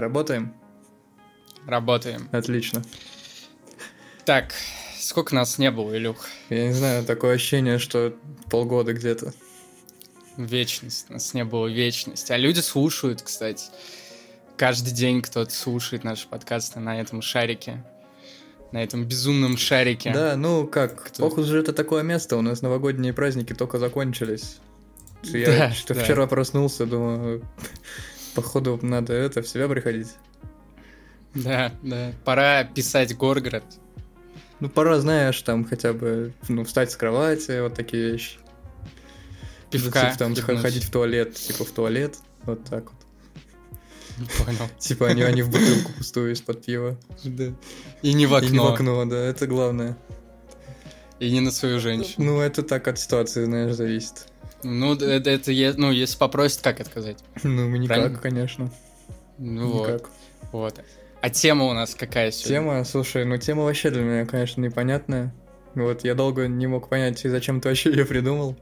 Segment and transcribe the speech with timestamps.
[0.00, 0.54] Работаем?
[1.66, 2.28] Работаем.
[2.30, 2.82] Отлично.
[4.26, 4.52] Так,
[4.98, 6.26] сколько нас не было, Илюх?
[6.50, 8.14] Я не знаю, такое ощущение, что
[8.50, 9.32] полгода где-то.
[10.36, 11.08] Вечность.
[11.08, 12.30] Нас не было вечность.
[12.30, 13.64] А люди слушают, кстати.
[14.58, 17.82] Каждый день кто-то слушает наши подкасты на этом шарике.
[18.72, 20.12] На этом безумном шарике.
[20.12, 21.30] Да, ну как, Кто?
[21.30, 24.58] Фокус же это такое место, у нас новогодние праздники только закончились.
[25.22, 26.02] Я Да, что да.
[26.04, 27.42] вчера проснулся, думаю,
[28.36, 30.14] походу надо это в себя приходить.
[31.34, 32.12] Да, да.
[32.24, 33.64] Пора писать Горгород.
[34.60, 38.38] Ну, пора, знаешь, там хотя бы, ну, встать с кровати, вот такие вещи.
[39.70, 40.06] Пивка.
[40.06, 40.62] Типа, там хлебнуть.
[40.62, 44.28] ходить в туалет, типа в туалет, вот так вот.
[44.38, 44.70] Понял.
[44.78, 46.98] Типа они, они в бутылку пустую из-под пива.
[47.24, 47.52] Да.
[48.00, 48.48] И не в окно.
[48.48, 49.98] И не в окно, да, это главное.
[51.20, 52.24] И не на свою женщину.
[52.24, 54.28] Ну, это так от ситуации, знаешь, зависит.
[54.66, 57.18] Ну, это, это ну, если попросят, как отказать?
[57.42, 58.18] Ну, никак, Правильно?
[58.18, 58.72] конечно.
[59.38, 60.10] Ну вот, Никак.
[60.52, 60.80] вот.
[61.20, 62.56] А тема у нас какая сегодня?
[62.58, 65.34] Тема, слушай, ну тема вообще для меня, конечно, непонятная.
[65.74, 68.56] Вот, я долго не мог понять, зачем ты вообще ее придумал.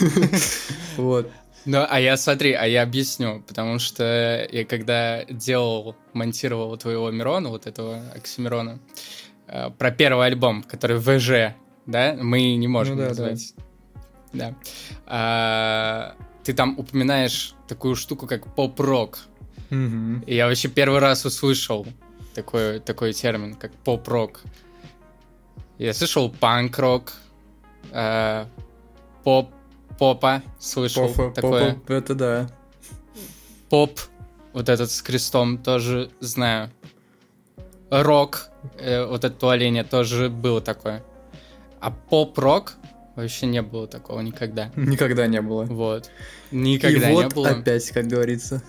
[0.96, 1.30] Вот.
[1.66, 7.48] Ну, а я смотри, а я объясню, потому что я когда делал, монтировал твоего Мирона,
[7.48, 8.80] вот этого Оксимирона,
[9.48, 11.54] э, про первый альбом, который ВЖ,
[11.86, 13.54] да, мы не можем Ну да, назвать.
[13.56, 13.63] Да.
[15.06, 19.18] А, ты там упоминаешь такую штуку, как поп-рок.
[19.70, 20.20] Мгм.
[20.26, 21.86] И я вообще первый раз услышал
[22.34, 24.42] такой, такой термин, как поп-рок.
[25.78, 27.14] Я слышал панк-рок,
[27.90, 28.46] э,
[29.24, 29.50] поп,
[29.98, 31.74] попа слышал Пофа- такое.
[31.74, 32.50] попа, это да.
[33.70, 33.98] Поп,
[34.52, 36.70] вот этот с крестом, тоже знаю.
[37.90, 38.48] Рок,
[38.78, 41.02] э, вот это туаление тоже было такое.
[41.80, 42.74] А поп-рок
[43.16, 44.70] вообще не было такого никогда.
[44.76, 45.64] Никогда не было.
[45.64, 46.10] Вот.
[46.50, 47.48] Никогда и не вот было.
[47.50, 48.62] опять, как говорится.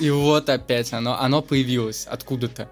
[0.00, 2.68] И вот опять оно, оно появилось откуда-то.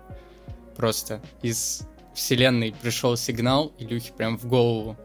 [0.76, 1.82] Просто из
[2.14, 4.96] вселенной пришел сигнал Илюхе прям в голову,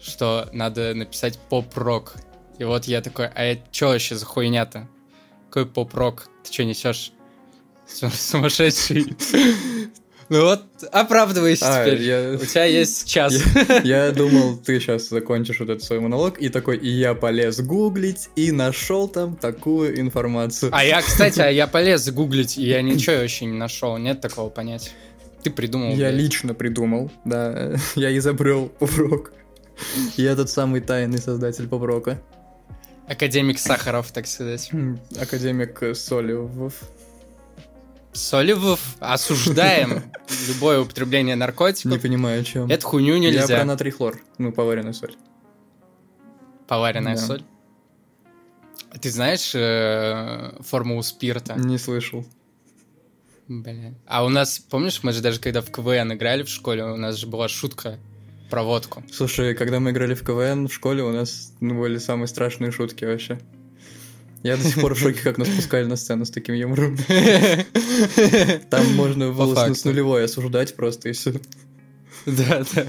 [0.00, 2.14] что надо написать поп-рок.
[2.58, 4.88] И вот я такой, а это что вообще за хуйня-то?
[5.50, 6.28] Какой поп-рок?
[6.44, 7.12] Ты что несешь?
[7.86, 9.16] Су- Сумасшедший.
[10.30, 10.62] Ну вот,
[10.92, 12.02] оправдывайся А, теперь.
[12.02, 13.34] я- У тебя есть час.
[13.84, 18.28] Я думал, ты сейчас закончишь вот этот свой монолог, и такой, и я полез гуглить,
[18.36, 20.70] и нашел там такую информацию.
[20.74, 23.96] А я, кстати, а я полез гуглить, и я ничего вообще не нашел.
[23.96, 24.90] Нет такого понятия.
[25.42, 25.90] Ты придумал.
[25.94, 26.14] Я блядь.
[26.14, 27.76] лично придумал, да.
[27.94, 29.32] Я изобрел поп-рок.
[30.16, 32.20] Я тот самый тайный создатель поп-рока.
[33.08, 34.70] Академик Сахаров, так сказать.
[35.18, 36.74] Академик Солевов.
[38.12, 40.02] Соливов осуждаем
[40.48, 41.92] любое употребление наркотиков.
[41.92, 42.68] Не понимаю, о чем.
[42.68, 43.56] Эту хуйню Я нельзя.
[43.56, 45.14] про натрий хлор, ну, поваренную соль.
[46.66, 47.20] Поваренная Да.
[47.22, 47.44] соль.
[48.90, 51.54] А Ты знаешь э, формулу спирта?
[51.54, 52.26] Не слышал.
[53.46, 53.94] Бля.
[54.06, 57.16] А у нас, помнишь, мы же даже когда в КВН играли в школе, у нас
[57.16, 57.98] же была шутка
[58.50, 59.02] про водку.
[59.12, 63.04] Слушай, когда мы играли в КВН в школе, у нас ну, были самые страшные шутки
[63.04, 63.38] вообще.
[64.42, 66.96] Я до сих пор в шоке, как нас пускали на сцену с таким юмором.
[68.70, 71.32] Там можно было с- нулевой осуждать просто и все.
[72.26, 72.86] Да, да.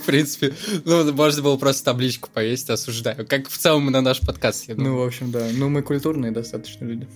[0.00, 0.54] В принципе,
[0.84, 3.26] ну, можно было просто табличку повесить, осуждаю.
[3.26, 5.00] Как в целом на наш подкаст, я Ну, думаю.
[5.04, 5.46] в общем, да.
[5.52, 7.06] Ну, мы культурные достаточно люди.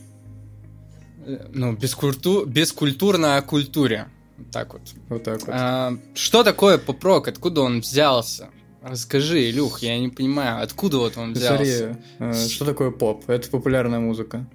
[1.52, 2.44] Ну, бескульту...
[2.44, 4.06] бескультурно о культуре.
[4.38, 4.82] Вот так вот.
[5.08, 5.48] Вот так вот.
[5.50, 7.26] А, что такое поп-рок?
[7.28, 8.48] Откуда он взялся?
[8.88, 11.98] Расскажи, Илюх, я не понимаю, откуда вот он взялся?
[12.19, 13.28] Смотри, э, что такое поп?
[13.28, 14.47] Это популярная музыка.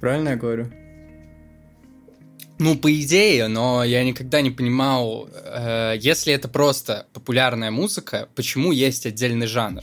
[0.00, 0.70] Правильно я говорю?
[2.60, 8.70] Ну, по идее, но я никогда не понимал, э, если это просто популярная музыка, почему
[8.70, 9.82] есть отдельный жанр?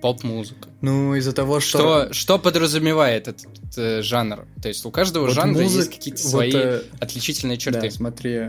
[0.00, 0.68] Поп-музыка.
[0.80, 1.78] Ну, из-за того, что...
[1.78, 4.48] Что, что подразумевает этот э, жанр?
[4.60, 7.82] То есть у каждого Вот жанра музык- есть какие-то вот, свои э, отличительные черты.
[7.82, 8.40] Да, смотри.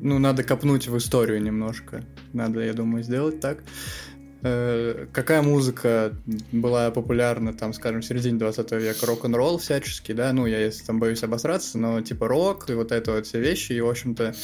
[0.00, 2.04] Ну, надо копнуть в историю немножко.
[2.32, 3.62] Надо, я думаю, сделать так.
[4.42, 6.14] Э, Какая музыка
[6.52, 9.06] была популярна, там, скажем, в середине 20 века?
[9.06, 10.32] Рок-н-ролл всяческий, да?
[10.32, 13.72] Ну, я, если там боюсь обосраться, но типа рок и вот это вот все вещи,
[13.72, 14.34] и, в общем-то,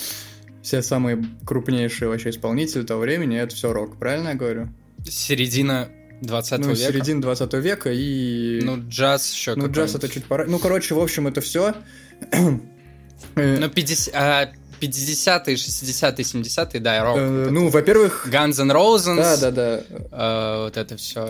[0.63, 4.69] все самые крупнейшие вообще исполнители того времени, это все рок, правильно я говорю?
[5.05, 5.89] Середина
[6.21, 6.77] 20 ну, века.
[6.77, 8.61] середина 20 века и...
[8.63, 10.45] Ну, джаз еще Ну, джаз это чуть пора.
[10.47, 11.75] Ну, короче, в общем, это все.
[13.35, 17.17] Ну, 50, а, 50-е, 60-е, 70-е, да, рок.
[17.19, 19.83] Э, Ну, во-первых, Guns N' Roses, да, да, да.
[20.13, 21.21] э, вот это все,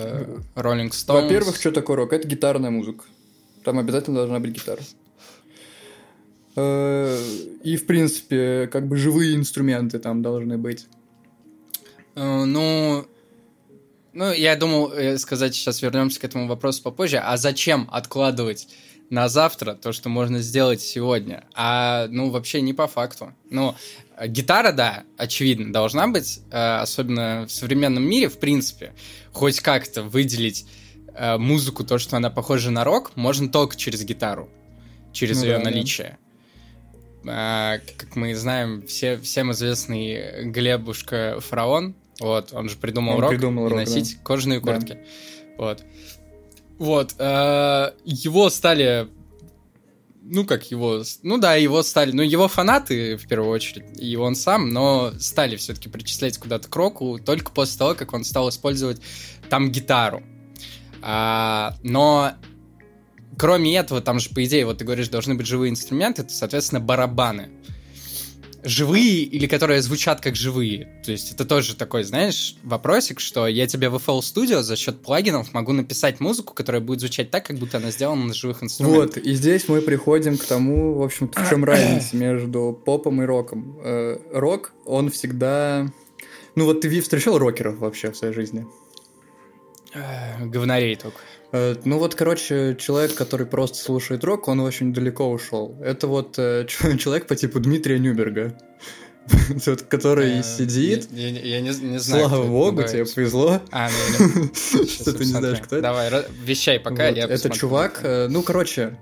[0.54, 1.22] Rolling Stones.
[1.22, 2.12] Во-первых, что такое рок?
[2.12, 3.04] Это гитарная музыка.
[3.64, 4.82] Там обязательно должна быть гитара.
[6.56, 7.18] Э,
[7.64, 10.86] И, в принципе, как бы живые инструменты там должны быть.
[12.14, 13.06] Э, Ну,
[14.12, 17.18] ну, я думал э, сказать, сейчас вернемся к этому вопросу попозже.
[17.18, 18.68] А зачем откладывать
[19.10, 21.44] на завтра, то, что можно сделать сегодня.
[21.54, 23.32] А, ну, вообще не по факту.
[23.50, 23.74] Ну,
[24.26, 28.94] гитара, да, очевидно, должна быть, э, особенно в современном мире, в принципе,
[29.32, 30.66] хоть как-то выделить
[31.14, 34.48] э, музыку, то, что она похожа на рок, можно только через гитару,
[35.12, 36.18] через ну, ее да, наличие.
[37.24, 37.80] Да.
[37.98, 43.68] Как мы знаем, все, всем известный Глебушка Фараон, вот, он же придумал он рок, придумал
[43.68, 44.24] рок, носить да.
[44.24, 44.92] кожаные куртки.
[44.94, 45.64] Да.
[45.64, 45.84] Вот.
[46.78, 47.14] Вот.
[47.18, 49.08] Э, его стали
[50.28, 51.02] ну, как его...
[51.22, 52.10] Ну да, его стали...
[52.10, 56.74] Ну, его фанаты, в первую очередь, и он сам, но стали все-таки причислять куда-то к
[56.74, 59.00] року только после того, как он стал использовать
[59.48, 60.24] там гитару.
[61.00, 62.32] А, но
[63.38, 66.80] кроме этого, там же, по идее, вот ты говоришь, должны быть живые инструменты, это, соответственно,
[66.80, 67.50] барабаны
[68.66, 70.88] живые или которые звучат как живые.
[71.04, 75.02] То есть это тоже такой, знаешь, вопросик, что я тебе в FL Studio за счет
[75.02, 79.16] плагинов могу написать музыку, которая будет звучать так, как будто она сделана на живых инструментах.
[79.16, 83.24] Вот, и здесь мы приходим к тому, в общем-то, в чем разница между попом и
[83.24, 83.78] роком.
[83.84, 85.86] Э, рок, он всегда...
[86.56, 88.66] Ну вот ты встречал рокеров вообще в своей жизни?
[90.40, 91.20] Говнарей только.
[91.52, 95.76] Э, ну вот, короче, человек, который просто слушает рок, он очень далеко ушел.
[95.82, 96.66] Это вот э,
[96.98, 98.56] человек по типу Дмитрия Нюберга.
[99.64, 101.08] Тот, который э, сидит.
[101.10, 102.00] Я, не, знаю.
[102.00, 103.60] Слава богу, тебе повезло.
[103.70, 103.88] А,
[104.54, 105.82] Что ты не знаешь, кто это.
[105.82, 106.10] Давай,
[106.42, 108.98] вещай пока, я Это чувак, ну, короче,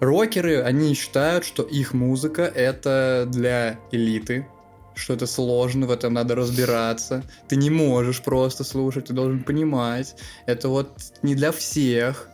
[0.00, 4.46] рокеры, они считают, что их музыка это для элиты,
[4.94, 7.22] что это сложно, в этом надо разбираться.
[7.48, 10.16] Ты не можешь просто слушать, ты должен понимать.
[10.46, 10.90] Это вот
[11.22, 12.28] не для всех.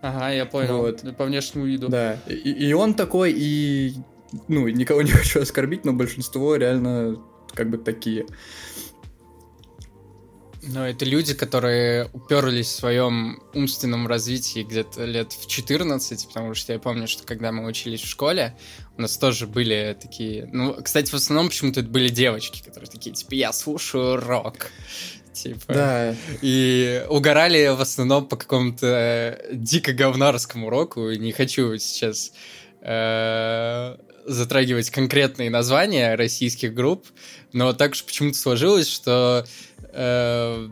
[0.00, 0.78] Ага, я понял.
[0.78, 1.04] Вот.
[1.16, 1.88] По внешнему виду.
[1.88, 2.18] Да.
[2.26, 3.94] И, и он такой, и
[4.48, 7.18] ну, никого не хочу оскорбить, но большинство реально
[7.54, 8.26] как бы такие.
[10.62, 16.72] Но это люди, которые уперлись в своем умственном развитии где-то лет в 14, потому что
[16.72, 18.56] я помню, что когда мы учились в школе,
[18.96, 20.48] у нас тоже были такие...
[20.52, 24.70] Ну, кстати, в основном почему-то это были девочки, которые такие, типа, я слушаю рок.
[25.32, 25.72] Типа.
[25.72, 26.14] Да.
[26.42, 31.10] И угорали в основном по какому-то дико говнарскому року.
[31.10, 32.32] Не хочу сейчас
[32.82, 37.06] э, затрагивать конкретные названия российских групп,
[37.52, 39.44] но так уж почему-то сложилось, что
[39.82, 40.68] э,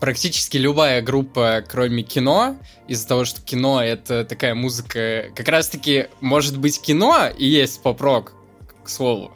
[0.00, 2.58] практически любая группа, кроме кино,
[2.88, 8.34] из-за того, что кино это такая музыка, как раз-таки может быть кино и есть поп-рок,
[8.82, 9.32] к слову.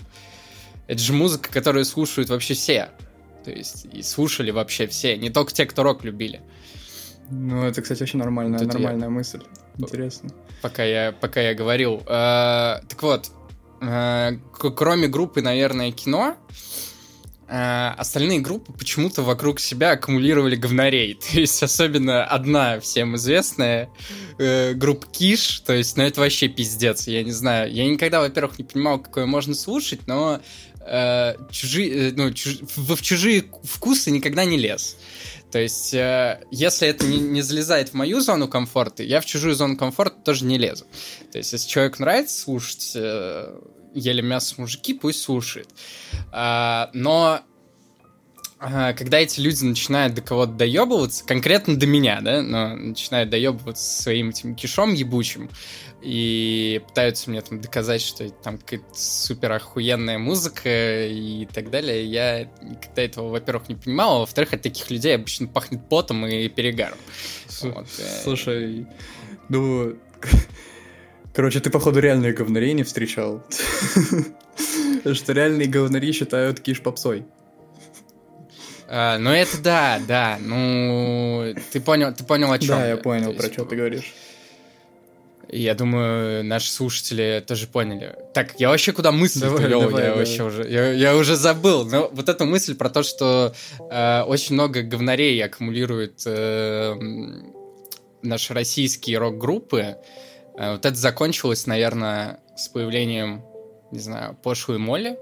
[0.86, 2.90] Это же музыка, которую слушают вообще все.
[3.44, 6.42] То есть и слушали вообще все, не только те, кто рок любили.
[7.30, 9.10] Ну, это, кстати, очень нормальная, нормальная я...
[9.10, 9.42] мысль.
[9.76, 10.30] Интересно.
[10.60, 12.02] Пока я, пока я говорил.
[12.06, 13.31] Э, так вот,
[13.81, 16.37] э, кроме группы, наверное, кино,
[17.49, 21.14] э, остальные группы почему-то вокруг себя аккумулировали говнарей.
[21.32, 23.88] То есть особенно одна всем известная
[24.38, 27.72] э, группа Киш, то есть, ну это вообще пиздец, я не знаю.
[27.72, 30.40] Я никогда, во-первых, не понимал, какое можно слушать, но
[30.87, 32.58] э, чужие, э, ну, чуж...
[32.76, 34.96] в, в чужие вкусы никогда не лез.
[35.50, 39.54] То есть, э, если это не, не залезает в мою зону комфорта, я в чужую
[39.54, 40.84] зону комфорта тоже не лезу.
[41.32, 43.60] То есть, если человеку нравится слушать э,
[43.94, 45.68] ели мясо мужики, пусть слушает.
[46.32, 47.40] А, но
[48.60, 54.02] а, когда эти люди начинают до кого-то доебываться, конкретно до меня, да, но начинают доебываться
[54.02, 55.48] своим этим кишом ебучим,
[56.00, 62.44] и пытаются мне там доказать, что там какая-то супер охуенная музыка и так далее, я
[62.62, 66.99] никогда этого, во-первых, не понимал, а во-вторых, от таких людей обычно пахнет потом и перегаром.
[67.62, 67.87] вот.
[67.99, 68.20] Э.
[68.23, 68.87] Слушай,
[69.49, 69.96] ну,
[71.34, 73.44] короче, ты, походу, реальные говнари не встречал.
[75.12, 77.25] Что реальные говнари считают киш попсой.
[78.90, 80.38] А, ну это да, да.
[80.40, 82.68] Ну, ты понял, ты понял о чем?
[82.68, 84.14] Да, я понял, про что ты говоришь.
[85.50, 88.14] Я думаю, наши слушатели тоже поняли.
[88.35, 90.25] Так, я вообще куда мысль давай, повел, давай, я давай.
[90.25, 91.87] вообще уже, я, я уже забыл.
[91.87, 93.55] Но вот эта мысль про то, что
[93.90, 96.95] э, очень много говнарей аккумулирует э,
[98.23, 99.97] наши российские рок-группы,
[100.59, 103.43] э, вот это закончилось, наверное, с появлением,
[103.90, 105.19] не знаю, пошлой Молли,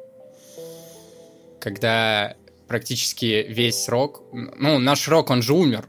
[1.60, 2.34] когда
[2.66, 4.22] практически весь рок.
[4.32, 5.86] Ну, наш рок, он же умер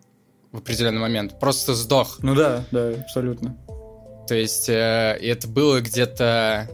[0.52, 2.20] в определенный момент, просто сдох.
[2.22, 3.58] Ну да, да, абсолютно.
[4.28, 6.70] То есть э, это было где-то...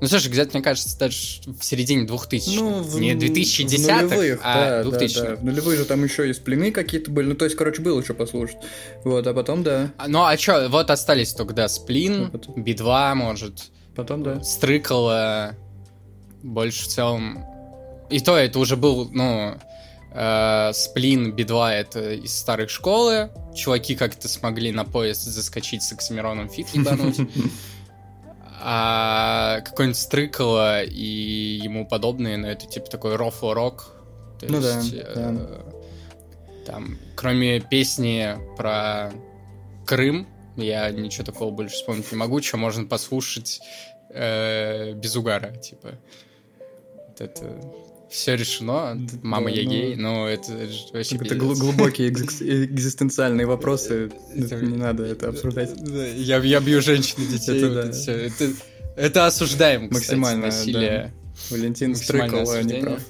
[0.00, 4.40] Ну, слушай, где-то, мне кажется, даже в середине 2000 Ну, в, Не 2010 в нулевых,
[4.42, 5.36] а да, 2000 да, да.
[5.36, 7.28] В нулевых же там еще и сплины какие-то были.
[7.28, 8.58] Ну, то есть, короче, было что послушать.
[9.04, 9.92] Вот, а потом, да.
[9.96, 13.70] А, ну, а что, вот остались только, да, сплин, а Би-2, может.
[13.94, 14.42] Потом, да.
[14.42, 15.56] Стрыкало.
[16.42, 17.46] Больше в целом
[18.10, 19.54] и то это уже был, ну,
[20.14, 23.30] Э, Сплин, Би-2 это из старой школы.
[23.54, 27.18] Чуваки как-то смогли на поезд заскочить с Оксимироном фит ебануть.
[28.66, 33.94] А какой-нибудь Стрыкало и ему подобные, но это типа такой рофл-рок.
[34.40, 36.64] Ну да, э, да.
[36.64, 39.12] Там, кроме песни про
[39.84, 43.60] Крым, я ничего такого больше вспомнить не могу, что можно послушать
[44.08, 45.98] э, без угара, типа.
[46.96, 47.60] Вот это
[48.14, 54.12] все решено, мама я ну, гей, но это же вообще Это глубокие экзист- экзистенциальные вопросы.
[54.32, 55.74] Это- Не надо это обсуждать.
[55.82, 57.58] Да, Я, бью женщин и детей.
[57.58, 58.52] Это это, это,
[58.96, 61.12] это осуждаем, Максимально, насилие.
[61.50, 63.00] Валентин Стрыкало не прав.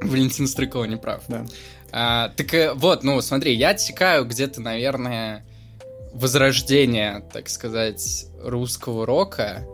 [0.00, 1.22] Валентин Стрыкова не прав.
[1.26, 1.44] Да.
[1.90, 5.44] А, так э, вот, ну смотри, я отсекаю где-то, наверное,
[6.12, 9.66] возрождение, так сказать, русского рока,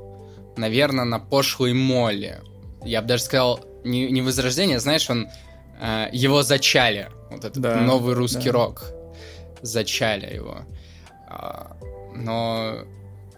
[0.56, 2.40] наверное, на пошлой моле.
[2.84, 5.28] Я бы даже сказал, не, не возрождение, знаешь, он
[5.80, 7.08] э, его зачали.
[7.30, 8.52] Вот этот Да, новый русский да.
[8.52, 8.84] рок.
[9.62, 10.58] Зачали его.
[11.28, 11.76] А,
[12.14, 12.78] но,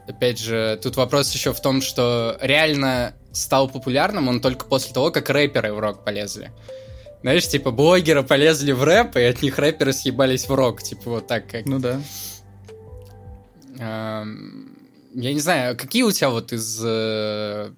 [0.09, 5.11] опять же, тут вопрос еще в том, что реально стал популярным он только после того,
[5.11, 6.53] как рэперы в рок полезли.
[7.23, 10.83] Знаешь, типа, блогеры полезли в рэп, и от них рэперы съебались в рок.
[10.83, 11.67] Типа, вот так как...
[11.67, 12.01] Ну да.
[13.79, 14.77] Эм,
[15.15, 17.71] Я не знаю, какие у тебя вот из э,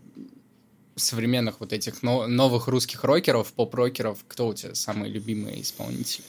[0.96, 6.24] современных вот этих но- новых русских рокеров, поп-рокеров, кто у тебя самый любимый исполнитель?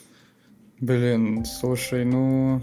[0.80, 2.62] Блин, слушай, ну...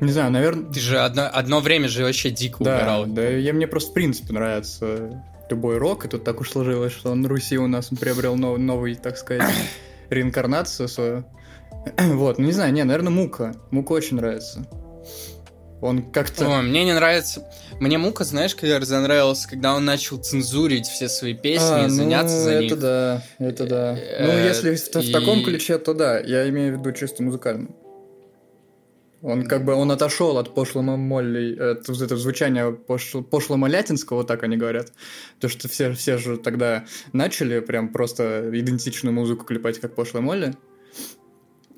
[0.00, 0.72] Не знаю, наверное...
[0.72, 3.06] Ты же одно, одно время же вообще дико Да, угорал.
[3.06, 7.14] да, я, мне просто в принципе нравится любой рок, и тут так уж сложилось, что
[7.14, 9.42] на Руси у нас он приобрел нов- новый, так сказать,
[10.08, 11.24] реинкарнацию свою.
[11.98, 13.54] Вот, ну не знаю, не, наверное, Мука.
[13.70, 14.66] Мука очень нравится.
[15.80, 16.46] Он как-то...
[16.48, 17.48] Ой, мне не нравится.
[17.80, 22.36] Мне Мука, знаешь, когда разонравился, когда он начал цензурить все свои песни, А, и заняться
[22.36, 22.78] ну, за это них.
[22.78, 23.98] да, это да.
[23.98, 26.18] Э, Ну, если в, в таком ключе, то да.
[26.18, 27.70] Я имею в виду чисто музыкально.
[29.22, 34.26] Он как бы он отошел от пошлого Молли, от вот этого звучания пошло, пошло-малятинского, вот
[34.26, 34.92] так они говорят.
[35.40, 40.54] То, что все, все же тогда начали прям просто идентичную музыку клепать, как пошлая Молли.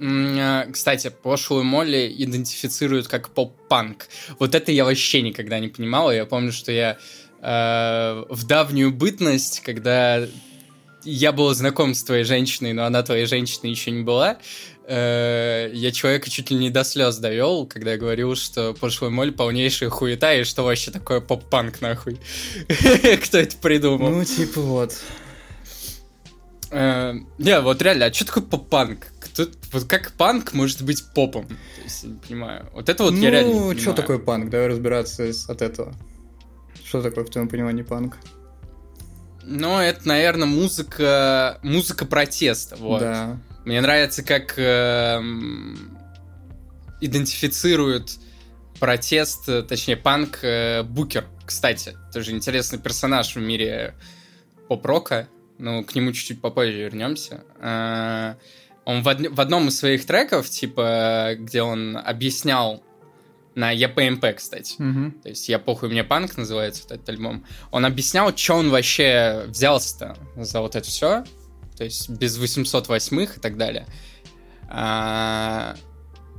[0.01, 4.09] А, Кстати, пошлую Молли идентифицируют как поп-панк.
[4.39, 6.13] Вот это я вообще никогда не понимал.
[6.13, 6.99] Я помню, что я
[7.41, 10.27] э, в давнюю бытность, когда
[11.05, 14.39] я был знаком с твоей женщиной, но она твоей женщиной еще не была,
[14.87, 19.33] э, я человека чуть ли не до слез довел, когда я говорил, что пошлый моль
[19.33, 22.19] полнейшая хуета, и что вообще такое поп-панк, нахуй.
[23.25, 24.11] Кто это придумал?
[24.11, 24.95] Ну, типа вот.
[26.73, 29.07] Э, Не, вот реально, а что такое поп-панк?
[29.73, 31.47] Вот как панк может быть попом?
[31.47, 32.67] То есть, я не понимаю.
[32.73, 34.49] Вот это вот я реально ну, что такое панк?
[34.49, 35.95] Давай разбираться от этого.
[36.83, 38.17] Что такое, в твоем понимании, панк?
[39.45, 43.01] Ну, это, наверное, музыка, музыка протеста, вот.
[43.01, 43.39] Да.
[43.65, 45.99] Мне нравится, как эм,
[47.01, 48.13] идентифицируют
[48.81, 51.97] протест, э, точнее, панк э, Букер, кстати.
[52.13, 53.95] Тоже интересный персонаж в мире
[54.69, 55.29] поп-рока.
[55.63, 57.45] Ну, к нему чуть-чуть попозже вернемся.
[57.61, 58.35] Э,
[58.85, 62.83] Он в, од- в одном из своих треков, типа, где он объяснял
[63.55, 64.75] на ЕПМП, кстати.
[64.79, 65.13] Мгм.
[65.23, 67.45] То есть «Я похуй, мне панк» называется вот этот альбом.
[67.71, 71.23] Он объяснял, что он вообще взялся-то за вот это все.
[71.77, 73.87] То есть без 808 и так далее.
[74.69, 75.77] А,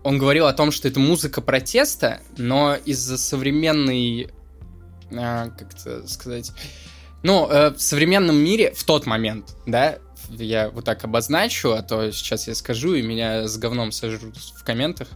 [0.04, 4.30] Он говорил о том, что это музыка протеста, но из-за современной...
[5.16, 6.52] а, Как это сказать...
[7.24, 9.98] Ну, э, в современном мире в тот момент, да,
[10.30, 14.64] я вот так обозначу, а то сейчас я скажу, и меня с говном сожрут в
[14.64, 15.08] комментах.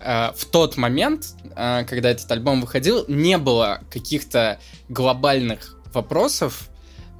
[0.00, 1.26] Э, В тот момент,
[1.56, 6.68] э, когда этот альбом выходил, не было каких-то глобальных вопросов,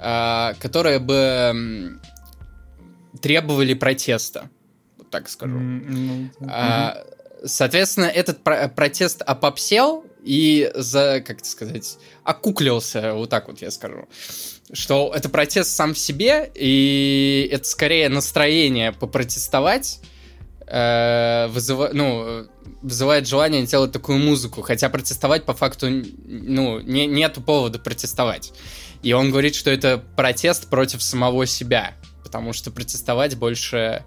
[0.00, 1.98] э, которые бы
[3.20, 4.48] требовали протеста.
[4.96, 5.58] Вот так скажу.
[6.48, 7.04] А,
[7.44, 13.70] Соответственно, этот про- протест опопсел и за, как это сказать, окуклился, вот так вот я
[13.70, 14.08] скажу.
[14.72, 20.00] Что это протест сам в себе, и это скорее настроение попротестовать,
[20.66, 22.46] э, вызыва- ну,
[22.82, 28.52] вызывает желание делать такую музыку, хотя протестовать по факту, ну, не, нету повода протестовать.
[29.02, 34.04] И он говорит, что это протест против самого себя, потому что протестовать больше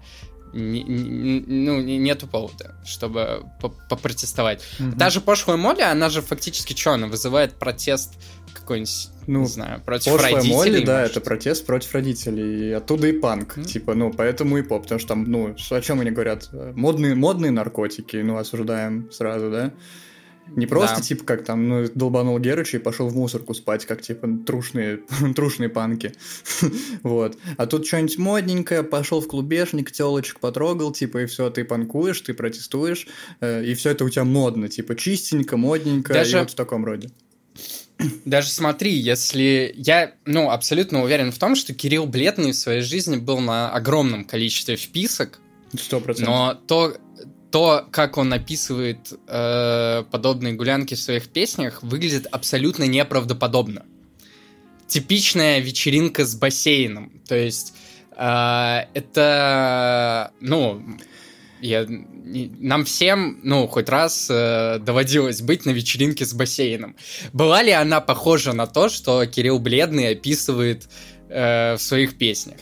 [0.54, 4.62] не- не- ну, не- нету повода, чтобы по- попротестовать.
[4.78, 4.96] мгм.
[4.96, 8.14] Даже пошлая Молли, она же фактически что, она вызывает протест
[8.52, 11.10] какой-нибудь, Ну, не знаю, против Пошлая родителей, Молли, да, может.
[11.16, 12.68] это протест против родителей.
[12.68, 13.56] И оттуда и панк.
[13.56, 13.66] Мгм.
[13.66, 14.82] Типа, ну, поэтому и поп.
[14.82, 16.48] Потому что там, ну, о чем они говорят?
[16.52, 19.72] Модные, модные наркотики, ну, осуждаем сразу, да?
[20.56, 21.02] Не просто, Да.
[21.02, 25.00] типа, как там, ну, долбанул Герыча и пошел в мусорку спать, как, типа, трушные,
[25.34, 26.12] трушные панки.
[27.02, 27.36] вот.
[27.56, 32.34] А тут что-нибудь модненькое, пошел в клубешник, телочек потрогал, типа, и все, ты панкуешь, ты
[32.34, 33.06] протестуешь,
[33.40, 36.84] э, и все это у тебя модно, типа, чистенько, модненько, Даже- и вот в таком
[36.84, 37.10] роде.
[38.24, 43.16] Даже смотри, если я, ну, абсолютно уверен в том, что Кирилл Бледный в своей жизни
[43.16, 45.40] был на огромном количестве вписок,
[45.76, 46.34] Сто процентов.
[46.34, 46.96] но то,
[47.54, 53.84] то, как он описывает э, подобные гулянки в своих песнях, выглядит абсолютно неправдоподобно.
[54.88, 57.12] Типичная вечеринка с бассейном.
[57.28, 57.74] То есть
[58.16, 60.82] э, это, ну,
[61.60, 66.96] я, нам всем, ну, хоть раз э, доводилось быть на вечеринке с бассейном.
[67.32, 70.88] Была ли она похожа на то, что Кирилл Бледный описывает
[71.28, 72.56] э, в своих песнях?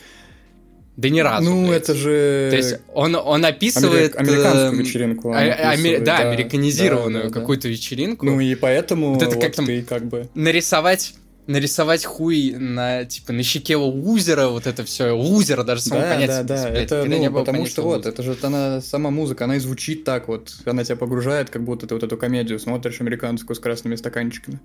[0.95, 1.49] Да ни разу.
[1.49, 1.83] Ну, блядь.
[1.83, 2.47] это же...
[2.51, 4.15] То есть он, он описывает...
[4.15, 7.39] Америк- американскую эм, вечеринку а- аме- описывает, да, да, американизированную да, да, да.
[7.39, 8.25] какую-то вечеринку.
[8.25, 10.29] Ну, и поэтому Вот это вот как там- ты как бы...
[10.35, 16.13] нарисовать нарисовать хуй на типа на щеке лузера, вот это все лузера даже само Да,
[16.13, 16.43] понятие.
[16.43, 18.13] да, да, блядь, это, ну, потому понятия что вот, лузер.
[18.13, 21.85] это же она, сама музыка, она и звучит так вот, она тебя погружает, как будто
[21.85, 24.61] ты вот эту комедию смотришь американскую с красными стаканчиками.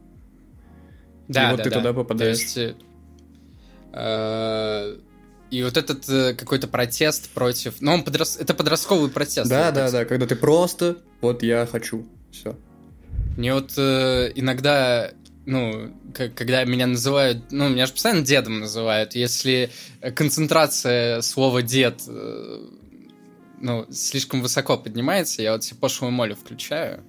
[1.27, 1.77] да, и вот да, ты да.
[1.79, 2.37] туда попадаешь.
[2.37, 2.77] То есть,
[3.93, 4.97] э,
[5.51, 8.37] и вот этот э, какой-то протест против, ну он подрос...
[8.37, 9.49] это подростковый протест.
[9.49, 12.57] да, вот да, да, когда ты просто, вот я хочу, все.
[13.37, 15.13] Мне вот э, иногда,
[15.47, 19.71] ну, к- когда меня называют, ну, меня же постоянно дедом называют, если
[20.15, 22.67] концентрация слова дед, э,
[23.61, 27.03] ну, слишком высоко поднимается, я вот себе пошлую молю включаю.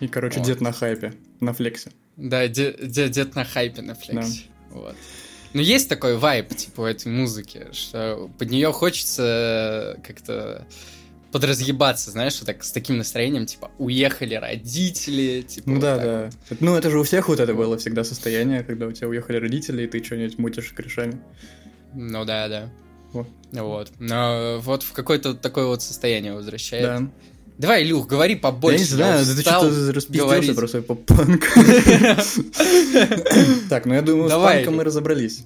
[0.00, 0.46] И, короче, Вот.
[0.46, 1.90] дед на хайпе, на флексе.
[2.16, 4.42] Да, де- де- дед на хайпе на флексе.
[4.70, 4.94] Вот.
[5.52, 10.66] Ну, есть такой вайп, типа, у этой музыки, что под нее хочется э, как-то
[11.32, 16.30] подразъебаться, знаешь, вот так с таким настроением, типа, уехали родители, типа, Ну вот да, да.
[16.50, 19.36] Это- Ну это же у всех вот это было всегда состояние, когда у тебя уехали
[19.38, 21.20] родители, и ты что-нибудь мутишь корешами.
[21.94, 22.70] Ну да, да.
[23.12, 23.28] Вот.
[23.52, 23.90] Вот.
[23.98, 26.84] Но вот в какое-то такое вот состояние возвращает.
[26.84, 27.10] Да.
[27.60, 28.78] Давай, Илюх, говори побольше.
[28.78, 31.44] я не знаю, ты устал что-то распиздился про свой поп-панк.
[33.68, 35.44] Так, ну я думаю, с панком мы разобрались.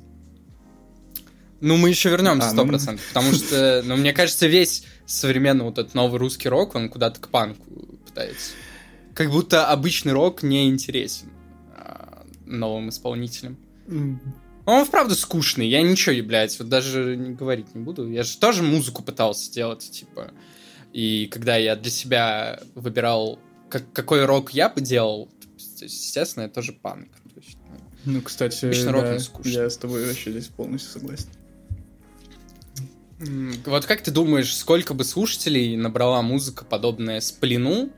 [1.61, 2.68] Ну, мы еще вернемся А, сто ну.
[2.68, 7.20] процентов, потому что, ну, мне кажется, весь современный вот этот новый русский рок, он куда-то
[7.20, 7.66] к панку
[8.07, 8.53] пытается.
[9.12, 11.31] Как будто обычный рок не интересен
[11.77, 13.57] а, новым исполнителям.
[14.66, 18.09] Он вправду скучный, я ничего, блядь, вот даже говорить не буду.
[18.09, 20.31] Я же тоже музыку пытался делать, типа.
[20.94, 26.44] И когда я для себя выбирал, как, какой рок я бы делал, то есть, естественно,
[26.44, 27.11] я тоже панк.
[27.35, 27.59] То есть,
[28.04, 29.50] ну, Ну, кстати, Обычно рок да, не скучно.
[29.50, 31.26] я с тобой вообще здесь полностью согласен.
[33.66, 37.90] Вот как ты думаешь, сколько бы слушателей набрала музыка, подобная Сплину,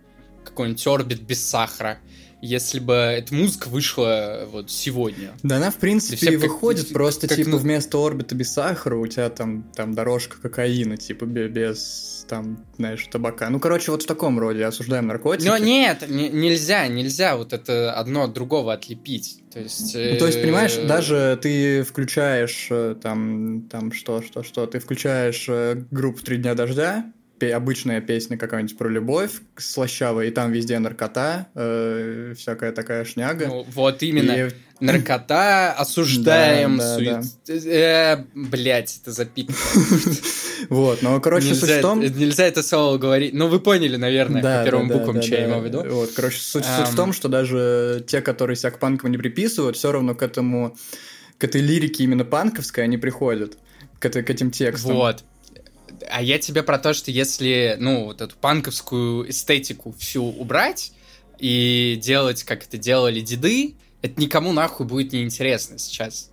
[0.44, 1.98] какой-нибудь Орбит без сахара,
[2.46, 5.32] если бы эта музыка вышла вот сегодня?
[5.42, 8.52] Да она, в принципе, все и как- выходит, просто, как, типа, ну- вместо орбита без
[8.52, 13.50] сахара у тебя там, там дорожка кокаина, типа, бе- без, там, знаешь, табака.
[13.50, 15.46] Ну, короче, вот в таком роде осуждаем наркотики.
[15.48, 19.42] Но нет, не- нельзя, нельзя вот это одно от другого отлепить.
[19.52, 24.42] То есть, Ну, то есть, понимаешь, э, даже ты включаешь э, там, там что, что,
[24.42, 27.10] что, ты включаешь э, группу «Три дня дождя»,
[27.44, 33.46] обычная песня какая-нибудь про любовь, слащавая, и там везде наркота, э, всякая такая шняга.
[33.46, 34.32] ну, вот именно.
[34.32, 37.66] И- Наркота, осуждаем, Да, да, сует...
[37.66, 39.56] Э, блять, это запикано.
[40.68, 42.00] вот, но, короче, суть нельзя, в том...
[42.00, 43.32] нельзя это слово говорить.
[43.32, 45.46] Ну, вы поняли, наверное, по первым да, буквам, да, что я да.
[45.46, 45.82] имел в виду.
[45.82, 49.76] Вот, короче, суть, суть в том, что даже те, которые себя к панкам не приписывают,
[49.76, 50.76] все равно к этому,
[51.38, 53.56] к этой лирике именно панковской они приходят,
[53.98, 54.94] к, этой, к этим текстам.
[54.94, 55.24] Вот.
[56.08, 60.92] А я тебе про то, что если, ну, вот эту панковскую эстетику всю убрать
[61.38, 66.30] и делать, как это делали деды, это никому нахуй будет неинтересно сейчас.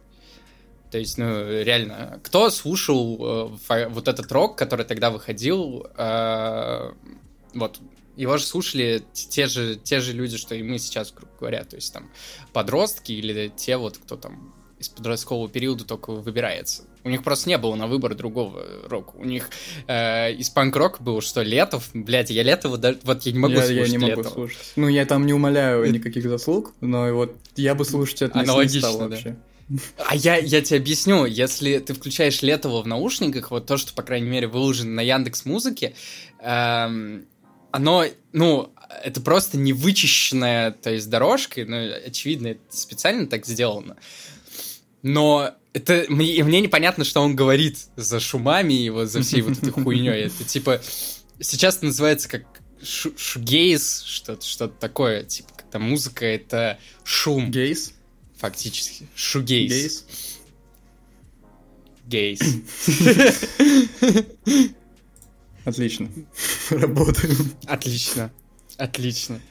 [0.91, 6.91] То есть, ну, реально, кто слушал э, вот этот рок, который тогда выходил, э,
[7.55, 7.79] вот,
[8.15, 11.75] его же слушали те же, те же люди, что и мы сейчас, грубо говоря, то
[11.77, 12.11] есть там
[12.51, 16.83] подростки или те вот, кто там из подросткового периода только выбирается.
[17.03, 19.15] У них просто не было на выбор другого рока.
[19.15, 19.49] У них
[19.87, 21.89] э, из панк-рока было что, Летов?
[21.93, 24.33] Блядь, я Летова, да- вот я не могу я, слушать я не могу Летова.
[24.33, 24.59] слушать.
[24.75, 28.49] Ну, я там не умоляю никаких заслуг, но вот я бы слушать это не- не
[28.49, 29.07] Аналогично, стал да.
[29.07, 29.35] вообще.
[29.97, 34.01] А я, я тебе объясню, если ты включаешь Летова в наушниках, вот то, что, по
[34.03, 35.95] крайней мере, выложено на Яндекс Музыке,
[36.41, 37.25] эм,
[37.71, 43.95] оно, ну, это просто не вычищенная, то есть дорожка, ну, очевидно, это специально так сделано.
[45.01, 49.57] Но это мне, мне непонятно, что он говорит за шумами и вот за всей вот
[49.57, 50.25] этой хуйней.
[50.25, 50.81] Это типа
[51.39, 52.43] сейчас это называется как
[52.81, 57.49] шу- шугейз, что-то что такое, типа Это музыка, это шум.
[57.51, 57.93] Гейс?
[58.37, 59.07] Фактически.
[59.15, 60.05] Шугейс.
[62.05, 62.39] Гейс?
[62.39, 62.39] Гейс.
[65.65, 66.09] Отлично.
[66.69, 67.53] Работаем.
[67.65, 68.31] Отлично.
[68.77, 69.41] Отлично.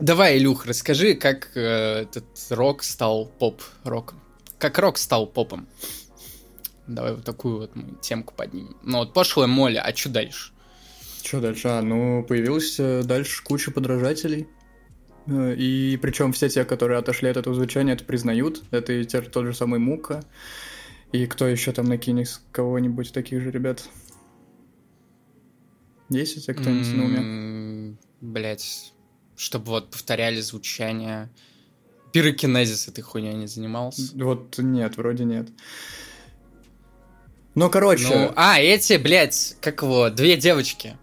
[0.00, 4.19] Давай, Илюх, расскажи, как э, этот рок стал поп-роком.
[4.60, 5.66] Как рок стал попом.
[6.86, 8.76] Давай вот такую вот мы темку поднимем.
[8.82, 10.52] Ну вот пошлая Молли, а что дальше?
[11.22, 11.68] Что дальше?
[11.68, 14.48] А, ну, появилась э, дальше куча подражателей.
[15.26, 18.62] Э, И причем все те, которые отошли от этого звучания, это признают.
[18.70, 20.22] Это и те- тот же самый Мука.
[21.12, 23.88] И кто еще там накинет кого-нибудь таких же ребят?
[26.10, 27.96] Есть у тебя кто-нибудь на уме?
[28.20, 28.92] Блять,
[29.36, 31.30] чтобы вот повторяли звучание.
[32.12, 34.02] Пирокинезис этой хуйней не занимался.
[34.14, 35.48] Вот нет, вроде нет.
[37.54, 40.96] Ну, короче, Ну, а, эти, блядь, как его, две девочки.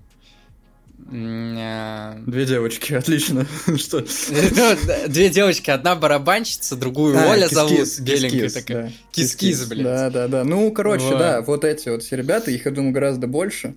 [1.09, 3.45] Э, две девочки, отлично.
[3.77, 4.01] Что?
[5.07, 8.83] Две девочки, одна барабанщица, другую А, Оля зовут, беленькая такая.
[8.87, 8.91] да.
[9.11, 9.83] Кис-Кис, блядь.
[9.83, 10.43] Да, да, да.
[10.43, 13.75] Ну, короче, да, вот эти вот все ребята, их, я думаю, гораздо больше.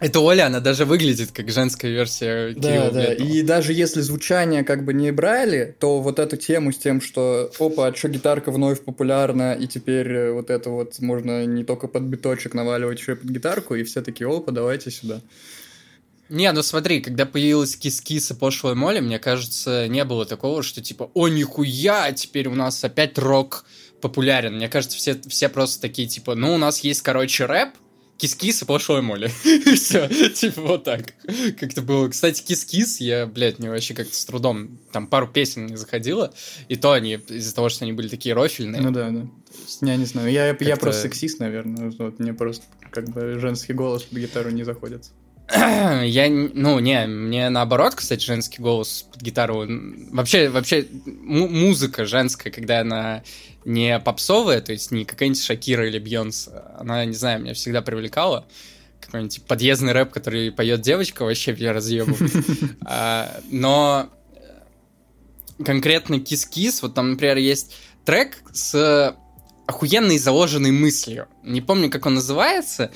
[0.00, 3.06] Это Оля, она даже выглядит как женская версия Да, Кирилла да.
[3.06, 3.30] Бледного.
[3.30, 7.50] И даже если звучание как бы не брали, то вот эту тему с тем, что
[7.58, 11.88] опа, а чё гитарка вновь популярна, и теперь э, вот это вот можно не только
[11.88, 15.20] под биточек наваливать, еще и под гитарку, и все такие, опа, давайте сюда.
[16.30, 20.80] Не, ну смотри, когда появилась кис-кис и пошлая Молли, мне кажется, не было такого, что
[20.80, 23.64] типа, о, нихуя, теперь у нас опять рок
[24.00, 24.56] популярен.
[24.56, 27.70] Мне кажется, все, все просто такие, типа, ну, у нас есть, короче, рэп,
[28.18, 29.26] кис-кис и пошлая Молли.
[29.74, 31.14] Все, типа вот так.
[31.58, 32.08] Как-то было.
[32.08, 36.32] Кстати, кис-кис, я, блядь, мне вообще как-то с трудом, там пару песен не заходило,
[36.68, 38.82] и то они, из-за того, что они были такие рофильные.
[38.82, 39.26] Ну да, да.
[39.80, 44.02] Я не знаю, я, я просто сексист, наверное, вот мне просто как бы женский голос
[44.02, 45.10] под гитару не заходит.
[45.54, 49.66] Я, ну, не, мне наоборот, кстати, женский голос под гитару.
[50.10, 53.22] Вообще, вообще, му- музыка женская, когда она
[53.64, 58.46] не попсовая, то есть не какая-нибудь Шакира или Бейонсе, она, не знаю, меня всегда привлекала.
[59.00, 62.16] Какой-нибудь подъездный рэп, который поет девочка, вообще я разъебу.
[62.86, 64.08] А, Но
[65.64, 69.14] конкретно Кис-Кис, вот там, например, есть трек с
[69.66, 71.28] охуенной заложенной мыслью.
[71.42, 72.90] Не помню, как он называется,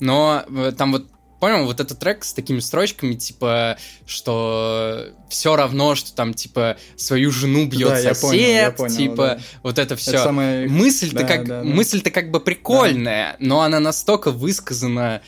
[0.00, 1.08] но э, там вот
[1.46, 7.30] Понял, вот этот трек с такими строчками, типа, что все равно, что там, типа, свою
[7.30, 9.38] жену бьет Да, я сосед, понял, я понял, типа, да.
[9.62, 10.18] вот это Это все.
[10.24, 10.68] самое...
[10.68, 11.64] Мысль-то Да, как, да, да.
[11.64, 15.22] мысль-то как бы прикольная, но она настолько высказана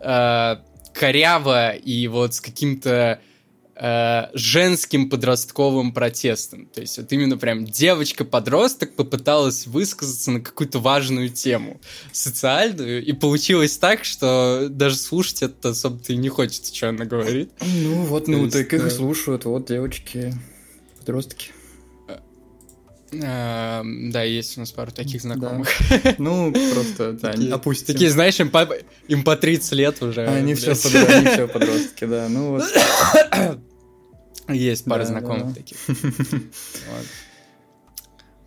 [0.00, 0.56] э,
[0.92, 3.20] коряво и вот с каким-то
[3.80, 6.66] э, женским подростковым протестом.
[6.66, 11.80] То есть вот именно прям девочка-подросток попыталась высказаться на какую-то важную тему
[12.12, 17.50] социальную, и получилось так, что даже слушать это особо-то и не хочется, что она говорит.
[17.60, 18.88] Ну вот, ну есть, так их да.
[18.88, 20.34] и слушают, вот девочки,
[20.98, 21.52] подростки.
[23.12, 25.68] Э, Да, есть у нас пару таких знакомых.
[26.18, 27.86] Ну, просто, да, Такие- опустим.
[27.86, 28.68] Такие, знаешь, им по,
[29.08, 30.26] им по 30 лет уже.
[30.26, 31.08] Они все, блядь.
[31.08, 32.28] они все подростки, да.
[32.28, 32.64] Ну вот.
[34.52, 35.54] Есть пара Да, да, знакомых да.
[35.54, 35.76] таких.
[35.88, 37.06] Вот.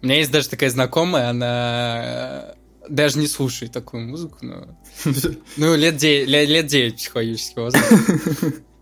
[0.01, 2.53] У меня есть даже такая знакомая, она э,
[2.89, 4.77] даже не слушает такую музыку, но...
[5.57, 7.85] Ну, лет 9, лет, лет 9 психологический возраст.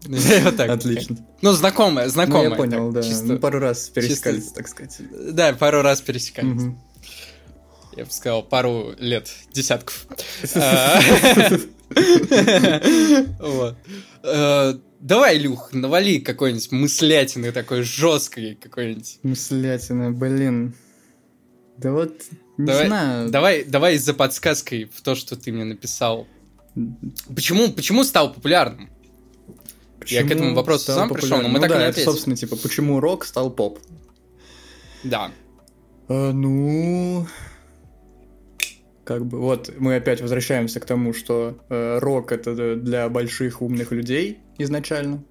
[0.07, 1.17] Ну, вот так Отлично.
[1.43, 2.49] Ну, знакомая, Ну, знакомая.
[2.49, 3.07] я понял, так, да.
[3.07, 4.97] чисто- Ну, пару раз пересекались, так сказать.
[5.33, 6.49] Да, пару раз пересекались.
[6.63, 6.79] Мгм.
[7.95, 10.07] Я бы сказал, пару лет, десятков.
[10.55, 10.99] А,
[13.39, 13.75] Вот.
[15.01, 19.17] Давай, Илюх, навали какой-нибудь мыслятины такой жесткой какой-нибудь.
[19.23, 20.75] Мыслятина, блин.
[21.77, 22.21] Да вот,
[22.57, 23.29] не Давай, знаю.
[23.29, 26.27] давай, давай за подсказкой в то, что ты мне написал.
[27.35, 28.89] Почему, почему стал популярным?
[30.05, 31.51] Я к Почему этому вопросу сам пришел, но популярным?
[31.53, 32.11] мы Ну так и да, не это, ответили.
[32.11, 33.79] собственно, типа, почему рок стал поп?
[35.03, 35.31] Да.
[36.07, 37.25] А, ну,
[39.03, 43.91] как бы, вот мы опять возвращаемся к тому, что э, рок это для больших умных
[43.91, 45.23] людей изначально.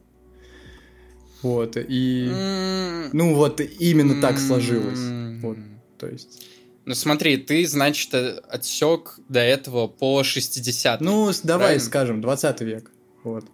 [1.43, 5.41] Вот, и, М, ну вот именно так м, сложилось.
[5.43, 5.57] Вот,
[5.99, 6.47] то есть,
[6.85, 11.85] Ну смотри, ты, значит, отсек до этого по 60 ну, давай правильно?
[11.85, 12.91] скажем, 20 век.
[13.25, 13.45] Вот.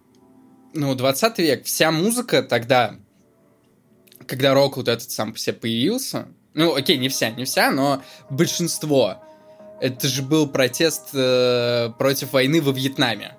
[0.73, 2.95] Ну, 20 век, вся музыка тогда,
[4.25, 8.01] когда рок вот этот сам по себе появился, ну, окей, не вся, не вся, но
[8.29, 9.23] большинство,
[9.79, 13.35] это же был протест э, против войны во Вьетнаме.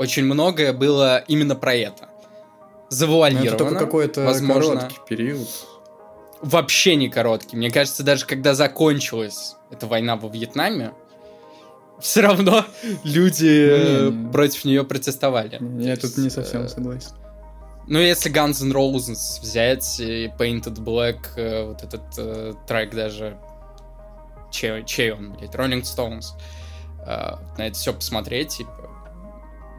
[0.00, 2.08] Очень многое было именно про это.
[2.08, 4.76] Но Завуалировано, это только какой-то возможно.
[4.76, 5.46] короткий период.
[6.40, 7.56] Вообще не короткий.
[7.58, 10.92] Мне кажется, даже когда закончилась эта война во Вьетнаме,
[12.00, 12.64] все равно
[13.04, 14.32] люди Ну, э, не-не.
[14.32, 15.58] против нее протестовали.
[15.82, 17.10] Я То тут есть, не совсем э, согласен.
[17.86, 23.36] Ну, если Guns N' Roses взять и Painted Black, э, вот этот э, трек даже,
[24.50, 26.28] чей, чей он, блядь, Rolling Stones,
[27.06, 28.90] э, на это все посмотреть, типа,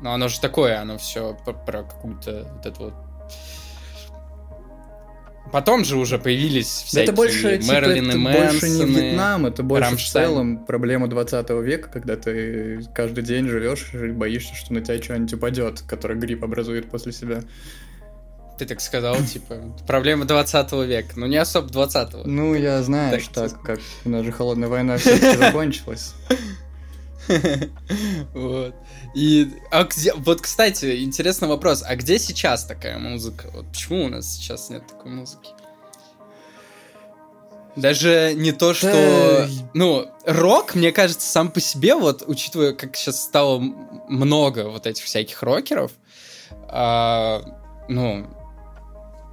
[0.01, 2.93] ну, оно же такое, оно все про, про какую-то вот эту вот
[5.51, 9.63] Потом же уже появились всякие это больше, Мэрилин типа, это больше не Мэнсоны, Вьетнам, это
[9.63, 10.25] больше Рамштайн.
[10.25, 15.01] в целом проблема 20 века, когда ты каждый день живешь и боишься, что на тебя
[15.01, 17.41] что-нибудь упадет, который грипп образует после себя.
[18.57, 21.13] Ты так сказал, типа, проблема 20 века.
[21.17, 22.21] Ну, не особо 20-го.
[22.25, 23.59] Ну, я знаю, Так, что честно.
[23.61, 26.13] как у нас же холодная война все-таки закончилась.
[28.33, 28.75] Вот.
[29.15, 31.83] И, а где, вот, кстати, интересный вопрос.
[31.85, 33.49] А где сейчас такая музыка?
[33.53, 35.49] Вот почему у нас сейчас нет такой музыки?
[37.75, 39.47] Даже не то, что...
[39.73, 45.05] Ну, рок, мне кажется, сам по себе, вот, учитывая, как сейчас стало много вот этих
[45.05, 45.91] всяких рокеров,
[46.67, 47.41] а,
[47.87, 48.27] ну,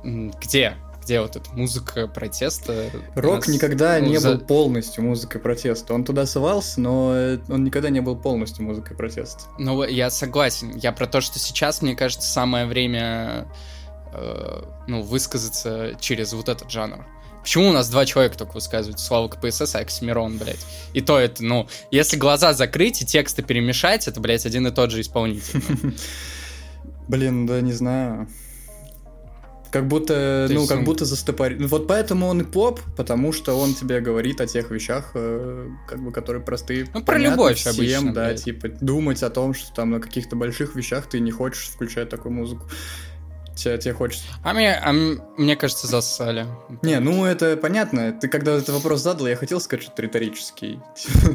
[0.05, 0.77] где?
[1.09, 2.90] Где вот эта музыка протеста?
[3.14, 5.94] Рок нас, никогда ну, не за- был полностью музыкой протеста.
[5.94, 9.44] Он туда совался, но э, он никогда не был полностью музыкой протеста.
[9.59, 10.77] Ну, я согласен.
[10.77, 13.49] Я про то, что сейчас, мне кажется, самое время
[14.12, 17.07] э, ну, высказаться через вот этот жанр.
[17.40, 19.01] Почему у нас два человека только высказывают?
[19.01, 20.66] Слава КПСС и Оксимирон, блядь.
[20.92, 24.90] И то это, ну, если глаза закрыть и тексты перемешать, это, блядь, один и тот
[24.90, 25.62] же исполнитель.
[27.09, 28.29] Блин, да не знаю.
[29.70, 31.66] Как будто, То ну, как он- будто застопорил.
[31.68, 36.02] Вот поэтому он и поп, потому что он тебе говорит о тех вещах, э, как
[36.02, 36.87] бы, которые простые.
[36.94, 38.44] Ну, про любовь всем, обычно, да, блядь.
[38.44, 42.33] типа, думать о том, что там на каких-то больших вещах ты не хочешь включать такую
[42.33, 42.68] музыку.
[43.57, 44.24] Тебе, тебе хочется.
[44.44, 46.46] А мне, а мне кажется, зассали.
[46.83, 48.12] Не, ну это понятно.
[48.12, 50.81] Ты когда этот вопрос задал, я хотел сказать, что это риторический.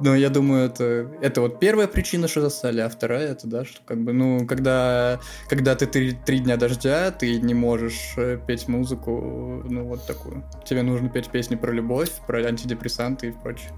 [0.00, 3.80] Но я думаю, это, это вот первая причина, что застали, а вторая это, да, что
[3.84, 8.66] как бы, ну, когда, когда ты три, три дня дождя, ты не можешь э, петь
[8.66, 10.44] музыку, ну, вот такую.
[10.64, 13.70] Тебе нужно петь песни про любовь, про антидепрессанты и прочее.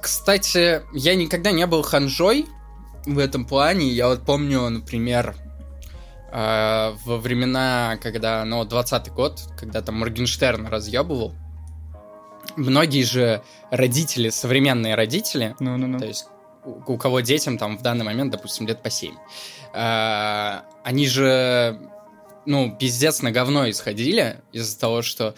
[0.00, 2.46] Кстати, я никогда не был ханжой
[3.04, 3.88] в этом плане.
[3.88, 5.34] Я вот помню, например,
[6.32, 11.34] э, во времена, когда, ну, 20-й год, когда там Моргенштерн разъебывал,
[12.56, 15.98] многие же родители, современные родители, Ну-ну-ну.
[15.98, 16.26] то есть
[16.64, 19.14] у, у кого детям там в данный момент, допустим, лет по 7,
[19.74, 21.78] э, они же,
[22.46, 25.34] ну, пиздец на говно исходили из-за того, что,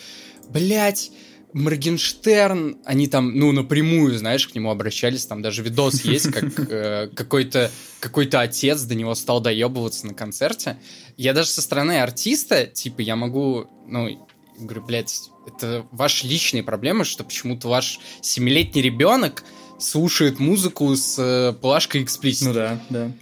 [0.49, 1.11] блядь,
[1.53, 7.09] Моргенштерн, они там, ну, напрямую, знаешь, к нему обращались, там даже видос есть, как э,
[7.15, 10.79] какой-то какой-то отец до него стал доебываться на концерте.
[11.17, 17.05] Я даже со стороны артиста, типа, я могу, ну, говорю, блядь, это ваши личные проблемы,
[17.05, 19.45] что почему-то ваш семилетний ребенок
[19.79, 22.49] слушает музыку с э, плашкой эксплисит.
[22.49, 23.13] Ну да, да.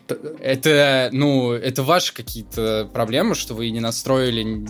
[0.41, 4.67] Это, ну, это ваши какие-то проблемы, что вы не настроили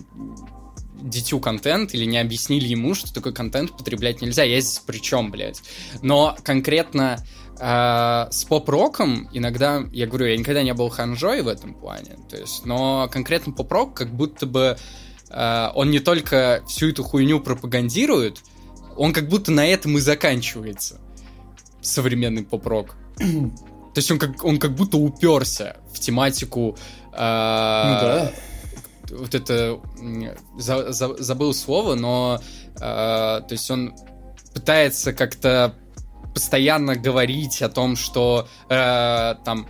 [1.03, 4.43] дитю контент или не объяснили ему, что такой контент потреблять нельзя.
[4.43, 5.63] Я здесь при чем, блядь?
[6.01, 7.19] Но конкретно
[7.61, 12.37] э, с поп-роком иногда, я говорю, я никогда не был ханжой в этом плане, то
[12.39, 14.79] есть, но конкретно поп-рок как будто бы
[15.35, 18.43] э, он не только всю эту хуйню пропагандирует,
[18.97, 21.01] он как будто на этом и заканчивается.
[21.83, 22.97] Современный поп-рок.
[23.19, 26.77] То есть он как, он как будто уперся в тематику...
[27.13, 28.33] э, Ну да.
[29.11, 29.81] Вот это...
[30.59, 32.41] за- за- забыл слово, но...
[32.77, 33.95] э, то есть он
[34.55, 35.75] пытается как-то
[36.33, 39.69] постоянно говорить о том, что э, там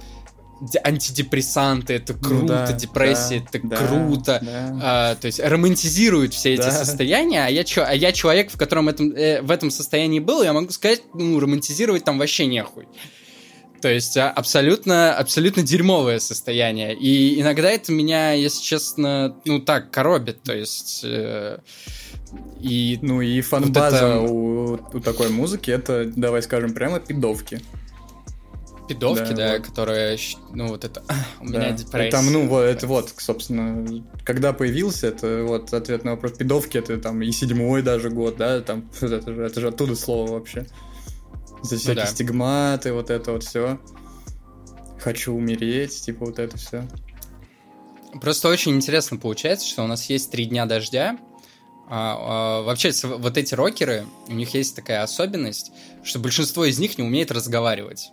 [0.82, 4.78] антидепрессанты это Ну круто, да, депрессия да, это да, круто, да.
[4.82, 6.70] а, то есть романтизирует все эти Да.
[6.70, 10.42] состояния, а я, чё- а я человек, в котором этом, э, в этом состоянии был,
[10.42, 12.86] я могу сказать, ну, романтизировать там вообще нехуй.
[13.82, 16.94] То есть а, абсолютно, абсолютно дерьмовое состояние.
[16.94, 20.42] И иногда это меня, если честно, ну так, коробит.
[20.42, 21.02] То есть...
[21.04, 21.58] э,
[22.60, 27.60] и Ну и фан-база это- у, у такой музыки это, давай скажем прямо, пидовки.
[28.88, 29.66] Пидовки, да, Да, вот.
[29.66, 30.18] которые,
[30.52, 31.02] ну вот это,
[31.40, 31.70] у меня Да.
[31.72, 32.08] депрессия.
[32.08, 36.78] И Там, ну, вот, это вот, собственно, когда появился, это вот ответ на вопрос пидовки,
[36.78, 40.66] это там и седьмой даже год, да, там, это же, это же оттуда слово вообще.
[41.62, 42.06] За всякие Ну да.
[42.06, 43.78] стигматы, вот это вот все.
[45.00, 46.86] Хочу умереть, типа вот это все.
[48.20, 51.18] Просто очень интересно получается, что у нас есть три дня дождя.
[51.88, 56.96] А, а, вообще, вот эти рокеры, у них есть такая особенность, что большинство из них
[56.96, 58.10] не умеет разговаривать.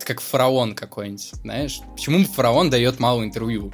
[0.00, 1.82] Это как фараон какой-нибудь, знаешь?
[1.92, 3.70] Почему фараон дает мало интервью?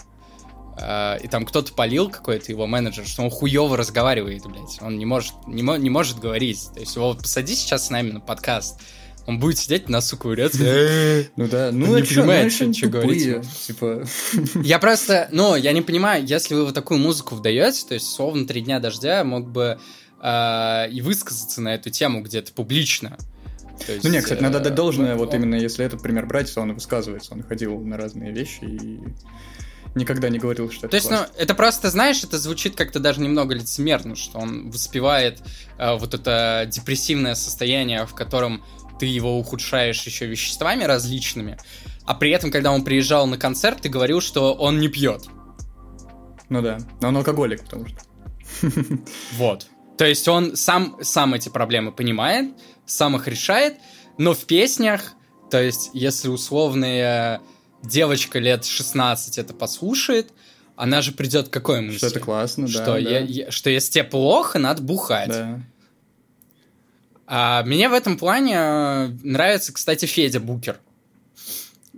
[0.77, 4.83] А, и там кто-то полил какой-то его менеджер, что он хуево разговаривает, блядь.
[4.83, 6.69] Он не может, не, мо- не может говорить.
[6.75, 8.81] То есть его вот посади сейчас с нами на подкаст.
[9.29, 10.59] Он будет сидеть на сука урется.
[11.37, 13.49] Ну да, ну не а понимает, они что говорить.
[13.65, 14.05] Типа,
[14.65, 18.49] Я просто, ну, я не понимаю, если вы вот такую музыку вдаете, то есть словно
[18.49, 19.79] «Три дня дождя» мог бы
[20.21, 23.17] э, и высказаться на эту тему где-то публично.
[23.85, 26.53] То есть, ну не, кстати, надо э, дать должное, вот именно если этот пример брать,
[26.53, 29.01] то он высказывается, он ходил на разные вещи и
[29.95, 31.35] никогда не говорил, что это То есть, ну, классно.
[31.37, 35.41] это просто, знаешь, это звучит как-то даже немного лицемерно, что он воспевает
[35.79, 38.63] э, вот это депрессивное состояние, в котором
[38.99, 41.59] ты его ухудшаешь еще веществами различными,
[42.05, 45.25] а при этом, когда он приезжал на концерт, ты говорил, что он не пьет.
[46.49, 47.99] Ну да, но он алкоголик, потому что.
[49.33, 49.67] Вот.
[49.99, 52.55] То есть он сам, сам эти проблемы понимает,
[52.87, 53.77] сам их решает,
[54.19, 55.13] но в песнях,
[55.51, 57.41] то есть если условная
[57.83, 60.33] девочка лет 16 это послушает,
[60.77, 61.99] она же придет к какой мысли?
[61.99, 62.73] Что это классно, да.
[62.73, 65.29] что, да, я- я- что если тебе плохо, надо бухать.
[65.29, 65.61] да.
[67.29, 70.79] А мне в этом плане э, нравится, кстати, Федя Букер.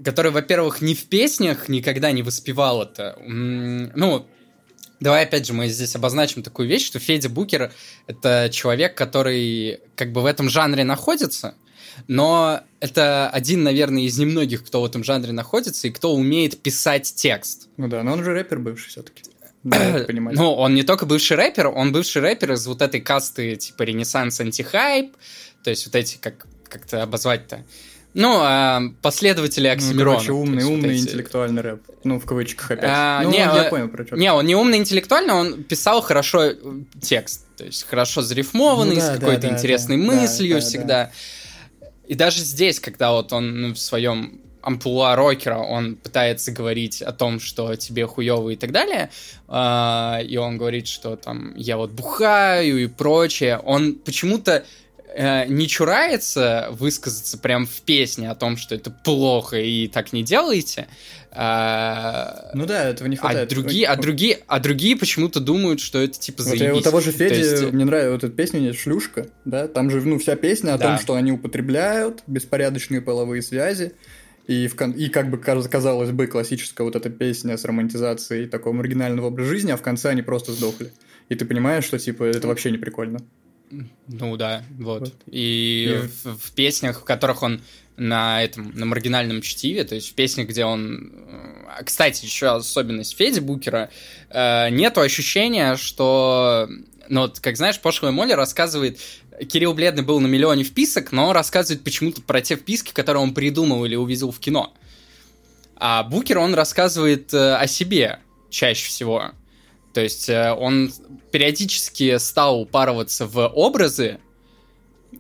[0.02, 3.18] Который, во-первых, ни в песнях никогда не воспевал это.
[3.26, 4.26] Ну,
[5.00, 7.72] давай опять же мы здесь обозначим такую вещь, что Федя Букер
[8.06, 11.54] это человек, который как бы в этом жанре находится,
[12.06, 17.12] но это один, наверное, из немногих, кто в этом жанре находится и кто умеет писать
[17.14, 17.68] текст.
[17.76, 19.22] Ну да, но он же рэпер бывший все-таки.
[19.64, 20.06] Да.
[20.06, 24.40] Ну, он не только бывший рэпер, он бывший рэпер из вот этой касты типа Ренессанс
[24.40, 25.16] антихайп,
[25.64, 27.64] то есть вот эти, как, как-то обозвать-то,
[28.18, 30.16] ну, а, последователи Ну, Оксимирона.
[30.16, 31.82] короче, умный, есть умный эти- интеллектуальный рэп.
[32.04, 32.90] Ну, в кавычках опять.
[32.92, 34.16] А, ну, не, я э, понял, про что.
[34.16, 36.54] Не, он не умный интеллектуально, он писал хорошо э,
[37.00, 40.60] текст, то есть хорошо зарифмованный, Ну да, с да, какой-то да, интересной да, мыслью да,
[40.60, 41.10] да, всегда.
[42.08, 47.12] И даже здесь, когда вот он ну, в своем амплуа рокера, он пытается говорить о
[47.12, 49.10] том, что тебе хуёво и так далее,
[49.46, 54.64] а, и он говорит, что там я вот бухаю и прочее, он почему-то
[55.14, 60.22] э, не чурается высказаться прям в песне о том, что это плохо и так не
[60.22, 60.86] делайте,
[61.32, 63.48] а, Ну да, этого не а хватает.
[63.50, 66.78] другие, а другие, а другие почему-то думают, что это типа Вот я заебись.
[66.78, 70.00] у того же Феди, есть, э, мне нравится вот эта песня, «Шлюшка», да, там же,
[70.02, 70.88] ну, вся песня о Да.
[70.88, 73.92] том, что они употребляют беспорядочные половые связи,
[74.46, 78.48] и, в кон- и как бы, каз- казалось бы, классическая вот эта песня с романтизацией
[78.48, 80.92] такого маргинального образа жизни, а в конце они просто сдохли.
[81.28, 83.18] И ты понимаешь, что, типа, это вообще не прикольно.
[84.06, 85.00] Ну да, вот.
[85.00, 85.14] Вот.
[85.30, 87.60] И И- в, в песнях, в которых он
[87.96, 91.12] на этом, на маргинальном чтиве, то есть в песнях, где он...
[91.78, 93.90] э, Кстати, еще особенность Феди Букера,
[94.30, 96.68] э, нету ощущения, что...
[97.08, 98.98] Ну вот, как знаешь, пошлая Молли рассказывает...
[99.48, 103.84] Кирилл Бледный был на миллионе вписок, но рассказывает почему-то про те вписки, которые он придумал
[103.84, 104.74] или увидел в кино.
[105.76, 108.18] А Букер, он рассказывает э, о себе
[108.50, 109.30] чаще всего.
[109.98, 110.92] То есть э, он
[111.32, 114.20] периодически стал упарываться в образы,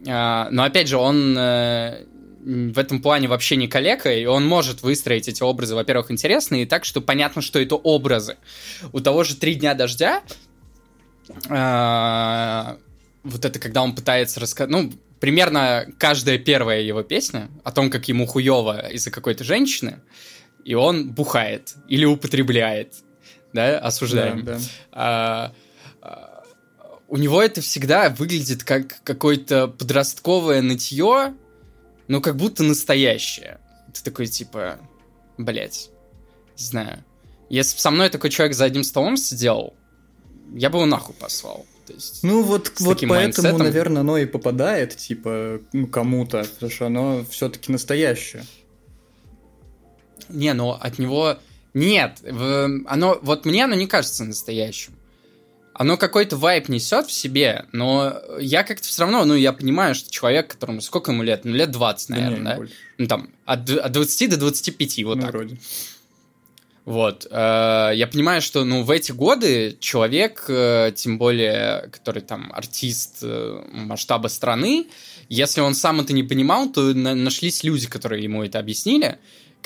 [0.06, 2.04] а, но опять же, он э,
[2.44, 6.64] в этом плане вообще не калека, и он может выстроить эти образы, во-первых, интересные, и
[6.64, 8.36] так, что понятно, что это образы.
[8.92, 10.22] У того же «Три дня дождя»
[11.48, 12.78] а,
[13.24, 18.06] вот это когда он пытается рассказать, ну, примерно каждая первая его песня о том, как
[18.06, 19.98] ему хуево из-за какой-то женщины,
[20.64, 22.94] и он бухает или употребляет,
[23.52, 24.44] да, осуждаем.
[24.44, 24.60] Да, да.
[24.92, 25.52] А,
[26.02, 26.44] а,
[27.08, 31.34] у него это всегда выглядит как какое-то подростковое нытье,
[32.06, 33.58] но как будто настоящее.
[33.94, 34.78] Ты такой, типа,
[35.38, 35.90] блять,
[36.56, 37.04] не знаю.
[37.48, 39.74] Если бы со мной такой человек за одним столом сидел,
[40.54, 41.66] я бы его нахуй послал.
[41.86, 43.58] То есть, Ну вот, вот поэтому, майндсетом.
[43.58, 48.44] наверное, оно и попадает, типа, ну, кому-то, потому что оно все-таки настоящее.
[50.28, 51.38] Не, ну от него...
[51.78, 52.22] Нет,
[52.86, 53.18] оно...
[53.22, 54.94] Вот мне оно не кажется настоящим.
[55.74, 60.10] Оно какой-то вайп несет в себе, но я как-то все равно, ну, я понимаю, что
[60.10, 60.80] человек, которому...
[60.80, 61.44] Сколько ему лет?
[61.44, 62.56] Ну, лет 20, Да не, наверное, да?
[62.56, 62.74] больше.
[62.98, 65.30] Ну, там, от, от 20 до 25, вот ну, так.
[65.30, 65.56] вроде.
[66.84, 67.28] Вот.
[67.30, 73.18] э, Я понимаю, что, ну, в эти годы человек, э, тем более, который там артист
[73.22, 74.86] э, масштаба страны,
[75.28, 79.18] если он сам это не понимал, то на- нашлись люди, которые ему это объяснили,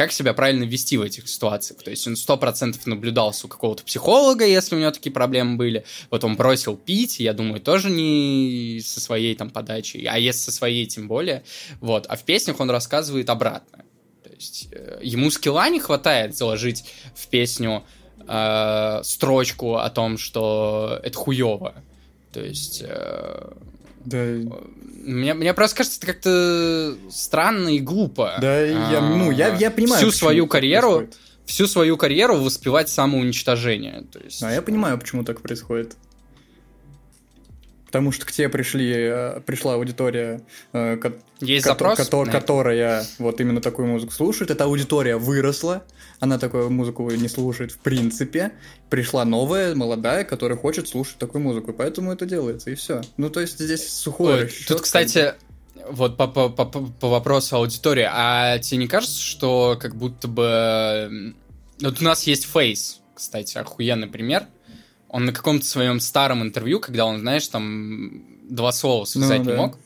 [0.03, 1.81] как себя правильно вести в этих ситуациях.
[1.85, 5.85] То есть он сто процентов наблюдался у какого-то психолога, если у него такие проблемы были.
[6.11, 10.51] Вот он бросил пить, я думаю, тоже не со своей там подачей, а если со
[10.51, 11.45] своей, тем более.
[11.81, 12.07] Вот.
[12.09, 13.85] А в песнях он рассказывает обратно.
[14.25, 16.85] То есть э, ему скилла не хватает заложить
[17.15, 17.85] в песню
[18.27, 21.77] э, строчку о том, что это хуево.
[22.33, 23.53] То есть э,
[24.05, 24.25] Да,
[25.05, 28.39] мне, мне просто кажется, это как-то странно и глупо.
[28.41, 29.99] да, я, ну, я, я понимаю.
[29.99, 31.19] Всю свою карьеру, происходит.
[31.47, 34.05] всю свою карьеру воспевать самоуничтожение.
[34.13, 35.97] То есть, А я понимаю, почему так происходит.
[37.93, 40.41] Потому что к тебе пришли, э, пришла аудитория,
[40.73, 40.99] э,
[41.41, 44.51] Есть запрос которая вот именно такую музыку слушает.
[44.51, 45.85] Эта аудитория выросла,
[46.19, 48.53] она такую музыку не слушает в принципе.
[48.89, 53.03] Пришла новая, молодая, которая хочет слушать такую музыку, поэтому это делается, и все.
[53.19, 55.35] Ну, то есть здесь сухой Ой, расчет, Тут, кстати,
[55.91, 61.35] вот по, по, по, по вопросу аудитории, а тебе не кажется, что как будто бы...
[61.83, 64.47] Вот у нас есть Фейс, кстати, охуенный пример.
[65.13, 69.51] Он на каком-то своем старом интервью, когда он, знаешь, там два слова связать ну, да.
[69.53, 69.79] не мог,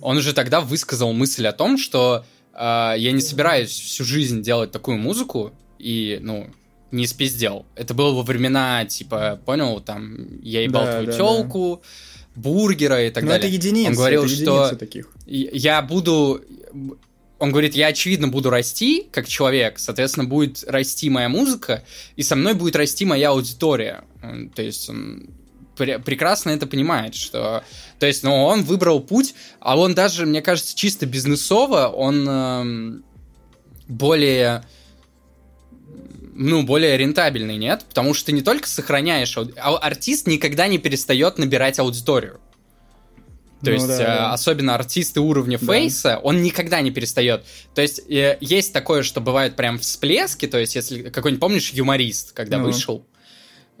[0.00, 2.24] он уже тогда высказал мысль о том, что
[2.54, 6.48] э, я не собираюсь всю жизнь делать такую музыку и, ну,
[6.90, 7.66] не спиздел.
[7.74, 12.40] Это было во времена, типа, понял, там, я ебал да, твою да, телку, да.
[12.40, 13.48] бургера и так Но далее.
[13.48, 15.08] это единицы, Он говорил, это что таких.
[15.26, 16.40] я буду
[17.38, 21.84] он говорит, я очевидно буду расти как человек, соответственно, будет расти моя музыка,
[22.16, 24.04] и со мной будет расти моя аудитория.
[24.20, 25.30] То есть он
[25.76, 27.62] прекрасно это понимает, что...
[27.98, 33.00] То есть, ну, он выбрал путь, а он даже, мне кажется, чисто бизнесово, он э,
[33.86, 34.64] более
[36.40, 37.84] ну, более рентабельный, нет?
[37.88, 39.36] Потому что ты не только сохраняешь...
[39.36, 39.52] Ауди...
[39.56, 42.40] А артист никогда не перестает набирать аудиторию.
[43.60, 44.32] То ну, есть, да, э, да.
[44.32, 46.18] особенно артисты уровня фейса, да.
[46.18, 47.44] он никогда не перестает.
[47.74, 52.32] То есть, э, есть такое, что бывает прям всплески, то есть, если какой-нибудь, помнишь, юморист,
[52.32, 52.66] когда ну.
[52.66, 53.04] вышел,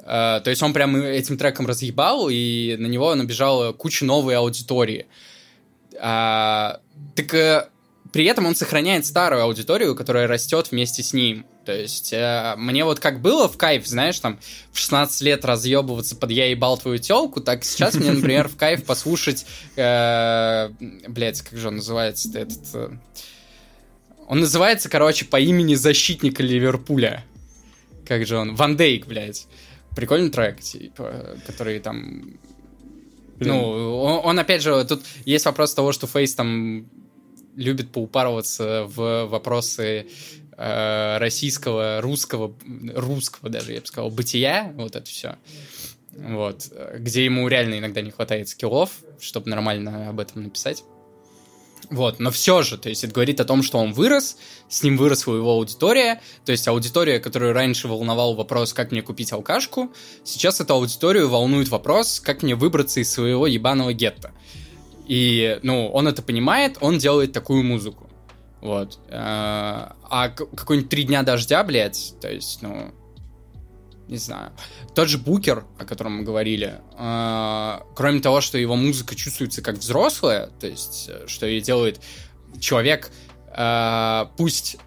[0.08, 5.06] то есть, он прям этим треком разъебал, и на него набежала куча новой аудитории.
[6.00, 6.80] А,
[7.14, 7.68] так э,
[8.12, 11.44] при этом он сохраняет старую аудиторию, которая растет вместе с ним.
[11.64, 14.38] То есть, э, мне вот как было в кайф, знаешь, там,
[14.72, 18.84] в 16 лет разъебываться под «я ебал твою телку», так сейчас мне, например, в кайф
[18.84, 19.44] послушать,
[19.76, 20.70] э,
[21.06, 22.58] блядь, как же он называется этот...
[22.74, 22.90] Э,
[24.26, 27.24] он называется, короче, по имени защитника Ливерпуля.
[28.06, 28.54] Как же он?
[28.54, 29.46] Ван Дейк, блядь.
[29.98, 32.38] Прикольный трек, типа, который там...
[33.36, 33.52] Блин.
[33.52, 36.88] Ну, он, он, опять же, тут есть вопрос того, что Фейс там
[37.56, 40.06] любит поупарываться в вопросы
[40.56, 42.54] э, российского, русского,
[42.94, 45.34] русского даже, я бы сказал, бытия, вот это все.
[46.12, 46.72] Вот.
[46.94, 50.84] Где ему реально иногда не хватает скиллов, чтобы нормально об этом написать.
[51.90, 54.36] Вот, но все же, то есть это говорит о том, что он вырос,
[54.68, 59.32] с ним выросла его аудитория, то есть аудитория, которую раньше волновал вопрос, как мне купить
[59.32, 59.90] алкашку,
[60.22, 64.32] сейчас эту аудиторию волнует вопрос, как мне выбраться из своего ебаного гетто.
[65.06, 68.10] И, ну, он это понимает, он делает такую музыку.
[68.60, 68.98] Вот.
[69.10, 72.92] А, а какой-нибудь три дня дождя, блядь, то есть, ну,
[74.08, 74.52] не знаю.
[74.94, 79.76] Тот же Букер, о котором мы говорили, э, кроме того, что его музыка чувствуется как
[79.76, 82.00] взрослая, то есть, что ее делает
[82.58, 83.10] человек,
[83.56, 84.78] э, пусть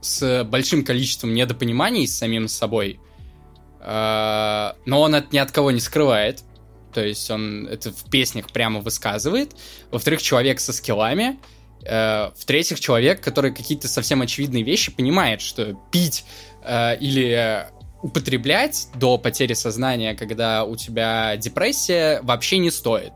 [0.00, 2.98] с большим количеством недопониманий с самим собой,
[3.80, 6.42] э, но он это ни от кого не скрывает,
[6.92, 9.54] то есть он это в песнях прямо высказывает.
[9.90, 11.38] Во-вторых, человек со скиллами,
[11.84, 16.24] Э, в-третьих, человек, который какие-то совсем очевидные вещи понимает, что пить
[16.64, 17.66] э, или
[18.02, 23.12] употреблять до потери сознания, когда у тебя депрессия, вообще не стоит.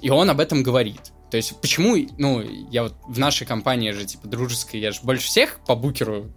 [0.00, 1.12] И он об этом говорит.
[1.30, 2.40] То есть, почему, ну,
[2.70, 6.32] я вот в нашей компании же, типа, дружеской, я же больше всех по букеру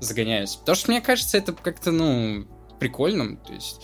[0.00, 0.56] загоняюсь.
[0.56, 2.46] Потому что мне кажется, это как-то, ну,
[2.78, 3.38] прикольным.
[3.38, 3.80] То есть,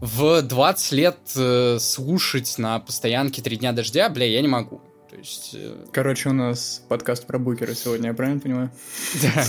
[0.00, 4.80] в 20 лет э, слушать на постоянке три дня дождя, бля, я не могу.
[5.10, 5.52] То есть...
[5.54, 8.70] Э, короче, у нас подкаст про букеры сегодня, я правильно понимаю?
[9.22, 9.44] Да.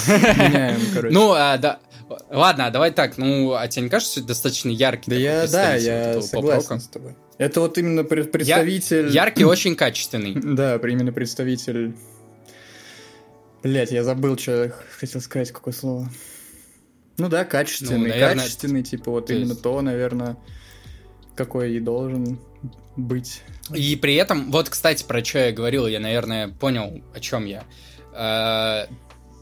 [0.47, 1.13] Меняем, короче.
[1.13, 1.79] Ну, а, да.
[2.29, 5.11] Ладно, давай так, ну, а тебе не кажется, достаточно яркий?
[5.11, 7.15] Да, я, да, я согласен с тобой.
[7.37, 9.07] Это вот именно представитель...
[9.07, 9.23] Я...
[9.23, 10.33] Яркий, очень качественный.
[10.55, 11.95] Да, именно представитель...
[13.63, 16.09] Блять, я забыл, что хотел сказать, какое слово.
[17.17, 20.37] Ну да, качественный, ну, наверное, качественный, типа вот именно то, наверное,
[21.35, 22.39] какой и должен
[22.95, 23.41] быть.
[23.73, 27.65] И при этом, вот, кстати, про что я говорил, я, наверное, понял, о чем я.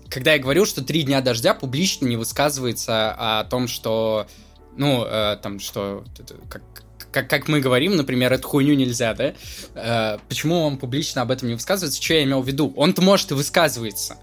[0.10, 4.28] Когда я говорил, что три дня дождя публично не высказывается о том, что,
[4.76, 6.04] ну, э, там, что,
[6.50, 6.62] как,
[7.12, 9.34] как, как мы говорим, например, эту хуйню нельзя, да?
[9.76, 12.02] Э, почему он публично об этом не высказывается?
[12.02, 12.74] Что я имел в виду?
[12.76, 14.18] Он-то, может, и высказывается,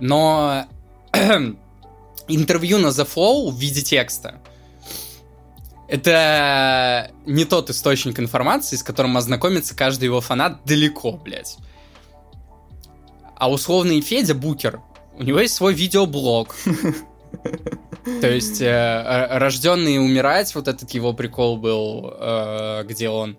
[0.00, 0.66] но
[2.28, 4.40] интервью на The Flow в виде текста—
[5.88, 11.58] это не тот источник информации, с которым ознакомится каждый его фанат далеко, блядь.
[13.36, 14.80] А условный Федя Букер,
[15.18, 16.56] у него есть свой видеоблог.
[18.20, 23.38] То есть э, рожденный умирать, вот этот его прикол был, э, где он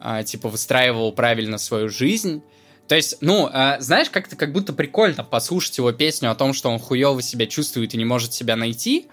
[0.00, 2.42] э, типа выстраивал правильно свою жизнь.
[2.86, 6.70] То есть, ну, э, знаешь, как-то как будто прикольно послушать его песню о том, что
[6.70, 9.08] он хуево себя чувствует и не может себя найти.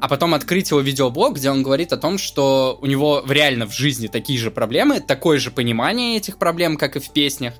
[0.00, 3.72] А потом открыть его видеоблог, где он говорит о том, что у него реально в
[3.72, 7.54] жизни такие же проблемы, такое же понимание этих проблем, как и в песнях,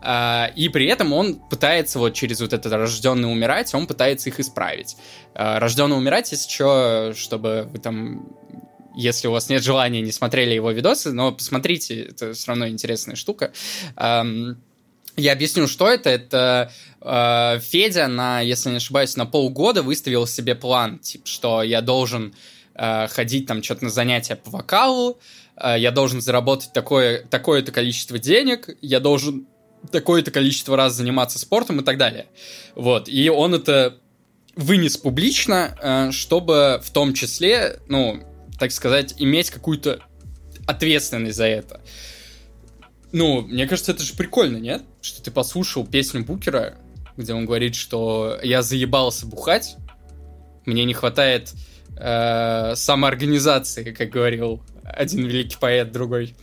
[0.00, 4.40] а, и при этом он пытается вот через вот это рожденный умирать, он пытается их
[4.40, 4.96] исправить.
[5.34, 8.36] А, рожденный умирать, если что, чтобы вы там
[8.96, 13.14] если у вас нет желания, не смотрели его видосы, но посмотрите, это все равно интересная
[13.14, 13.52] штука.
[15.20, 16.08] Я объясню, что это.
[16.08, 21.82] Это э, Федя на, если не ошибаюсь, на полгода выставил себе план, типа, что я
[21.82, 22.34] должен
[22.74, 25.18] э, ходить там что-то на занятия по вокалу,
[25.56, 29.46] э, я должен заработать такое, такое-то количество денег, я должен
[29.92, 32.26] такое-то количество раз заниматься спортом и так далее.
[32.74, 33.08] Вот.
[33.08, 33.98] И он это
[34.56, 38.22] вынес публично, э, чтобы в том числе, ну,
[38.58, 40.00] так сказать, иметь какую-то
[40.66, 41.80] ответственность за это.
[43.12, 44.82] Ну, мне кажется, это же прикольно, нет?
[45.00, 46.74] Что ты послушал песню Букера,
[47.16, 49.76] где он говорит, что я заебался бухать,
[50.64, 51.52] мне не хватает
[51.96, 56.34] э, самоорганизации, как говорил один великий поэт, другой.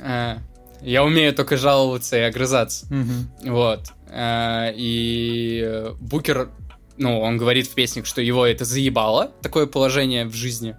[0.00, 0.36] Э,
[0.82, 2.86] я умею только жаловаться и огрызаться.
[2.86, 3.50] Mm-hmm.
[3.50, 3.92] Вот.
[4.10, 6.50] Э, и Букер,
[6.98, 10.76] ну, он говорит в песнях, что его это заебало, такое положение в жизни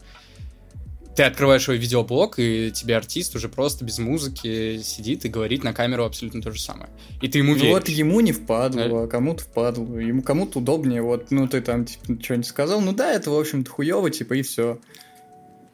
[1.15, 5.73] ты открываешь свой видеоблог, и тебе артист уже просто без музыки сидит и говорит на
[5.73, 6.89] камеру абсолютно то же самое.
[7.21, 7.73] И ты ему ну веришь.
[7.73, 9.03] вот ему не впадло, да?
[9.03, 9.97] а кому-то впадло.
[9.97, 13.69] Ему кому-то удобнее, вот, ну ты там типа что-нибудь сказал, ну да, это, в общем-то,
[13.69, 14.79] хуево, типа, и все.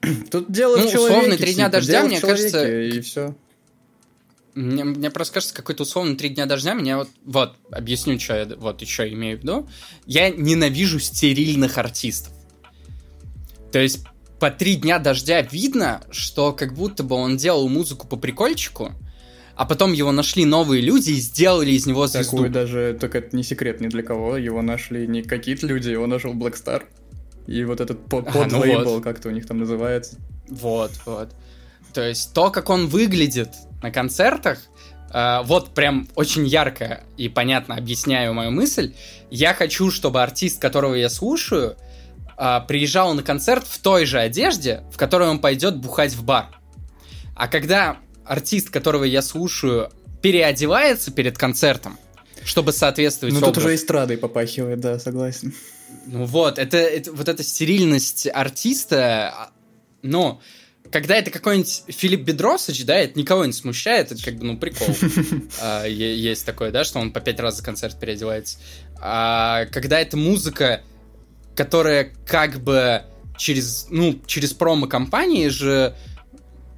[0.32, 1.18] Тут дело ну, в человеке.
[1.18, 2.82] условно, три дня типа, дождя, мне кажется...
[2.82, 3.36] И все.
[4.56, 8.46] Мне, мне просто кажется, какой-то условно три дня дождя меня вот, вот, объясню, что я
[8.58, 9.70] вот еще имею в виду.
[10.08, 12.34] Я ненавижу стерильных артистов.
[13.72, 14.00] То есть
[14.40, 18.94] по три дня дождя видно, что как будто бы он делал музыку по прикольчику,
[19.56, 22.38] а потом его нашли новые люди и сделали из него звезду.
[22.38, 26.06] Такой даже, только это не секрет ни для кого, его нашли не какие-то люди, его
[26.06, 26.84] нашел Blackstar.
[27.48, 29.04] И вот этот под, под а, ну лейбл, вот.
[29.04, 30.18] как-то у них там называется.
[30.50, 31.30] Вот, вот.
[31.94, 33.50] То есть то, как он выглядит
[33.82, 34.60] на концертах,
[35.10, 38.94] Uh, вот прям очень ярко и понятно объясняю мою мысль.
[39.32, 41.78] Я хочу, чтобы артист, которого я слушаю,
[42.38, 46.48] а, приезжал на концерт в той же одежде, в которой он пойдет бухать в бар.
[47.36, 51.98] А когда артист, которого я слушаю, переодевается перед концертом,
[52.44, 55.54] чтобы соответствовать Ну, тут уже эстрадой попахивает, да, согласен.
[56.06, 59.52] Ну вот, это, это вот эта стерильность артиста,
[60.02, 60.40] ну,
[60.92, 64.88] когда это какой-нибудь Филипп Бедросович, да, это никого не смущает, это как бы, ну, прикол.
[65.62, 68.60] А, есть такое, да, что он по пять раз за концерт переодевается.
[69.00, 70.82] А когда это музыка
[71.58, 73.02] которая как бы
[73.36, 75.96] через, ну, через промо-компании же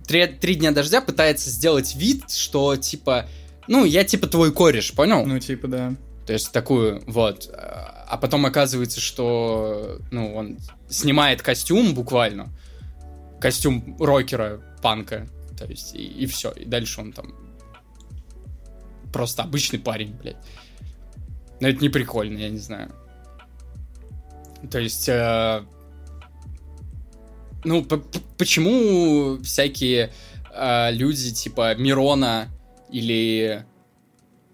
[0.08, 3.28] три, три дня дождя пытается сделать вид, что типа,
[3.68, 5.26] ну, я типа твой кореш, понял?
[5.26, 5.96] Ну, типа, да.
[6.26, 7.50] То есть такую, вот.
[7.54, 10.58] А потом оказывается, что, ну, он
[10.90, 12.48] снимает костюм буквально.
[13.42, 15.28] Костюм рокера, панка.
[15.58, 16.52] То есть, и, и все.
[16.52, 17.36] И дальше он там
[19.12, 20.38] просто обычный парень, блядь.
[21.60, 22.94] Но это не прикольно, я не знаю.
[24.70, 25.64] То есть, э,
[27.64, 27.86] ну,
[28.38, 30.12] почему всякие
[30.54, 32.50] э, люди типа Мирона
[32.92, 33.66] или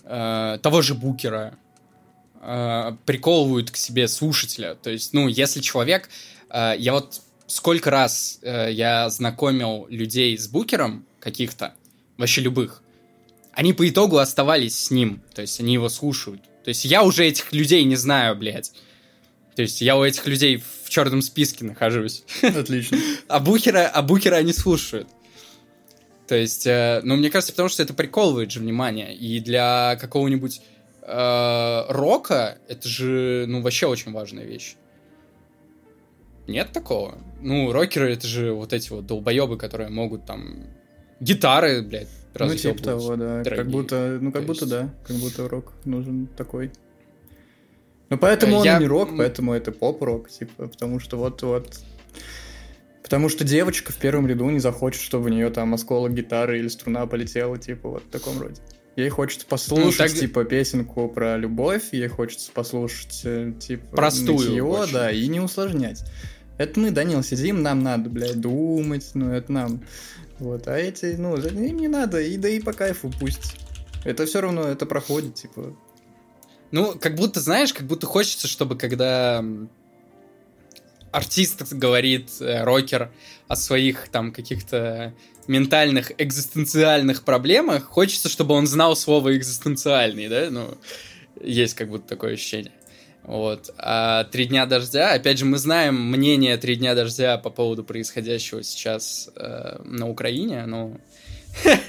[0.03, 1.57] э, того же Букера
[2.41, 4.75] э, приколывают к себе слушателя?
[4.75, 6.09] То есть, ну, если человек...
[6.49, 11.73] Э, я вот сколько раз э, я знакомил людей с Букером каких-то,
[12.17, 12.81] вообще любых,
[13.53, 16.41] они по итогу оставались с ним, то есть они его слушают.
[16.63, 18.73] То есть я уже этих людей не знаю, блядь.
[19.55, 22.23] То есть я у этих людей в черном списке нахожусь.
[22.41, 22.97] Отлично.
[23.27, 25.07] а букера, а букера они слушают.
[26.27, 29.15] То есть, э, ну, мне кажется, потому что это приколывает же внимание.
[29.15, 30.61] И для какого-нибудь
[31.01, 34.75] э, рока это же, ну, вообще очень важная вещь.
[36.47, 37.17] Нет такого?
[37.41, 40.67] Ну, рокеры это же вот эти вот долбоебы, которые могут там
[41.19, 43.43] гитары, блядь, Ну, типа того, да.
[43.43, 43.55] Дорогие.
[43.55, 44.71] Как будто, ну, как То будто, есть...
[44.71, 44.93] да.
[45.07, 46.71] Как будто рок нужен такой.
[48.09, 48.75] Ну, поэтому я...
[48.75, 51.79] он не рок, поэтому это поп-рок, типа, потому что вот-вот...
[53.01, 56.67] Потому что девочка в первом ряду не захочет, чтобы у нее там осколок гитары или
[56.67, 58.61] струна полетела, типа, вот в таком роде.
[58.95, 60.11] Ей хочется послушать, ну, так...
[60.11, 66.03] типа, песенку про любовь, ей хочется послушать, э, типа, простую нытье, да, и не усложнять.
[66.57, 69.83] Это мы, Данил, сидим, нам надо, блядь, думать, ну, это нам.
[70.39, 73.57] Вот, а эти, ну, им не надо, и да и по кайфу пусть.
[74.05, 75.75] Это все равно, это проходит, типа,
[76.75, 79.41] ну, как будто, знаешь, как будто хочется, чтобы когда
[81.13, 83.13] артист говорит, э, рокер,
[83.47, 85.13] о своих там каких-то
[85.47, 90.49] ментальных, экзистенциальных проблемах, хочется, чтобы он знал слово экзистенциальный, да?
[90.49, 90.77] Ну,
[91.41, 92.73] есть как будто такое ощущение.
[93.23, 93.73] Вот.
[93.77, 98.63] А «Три дня дождя», опять же, мы знаем мнение «Три дня дождя» по поводу происходящего
[98.63, 100.99] сейчас э, на Украине, ну...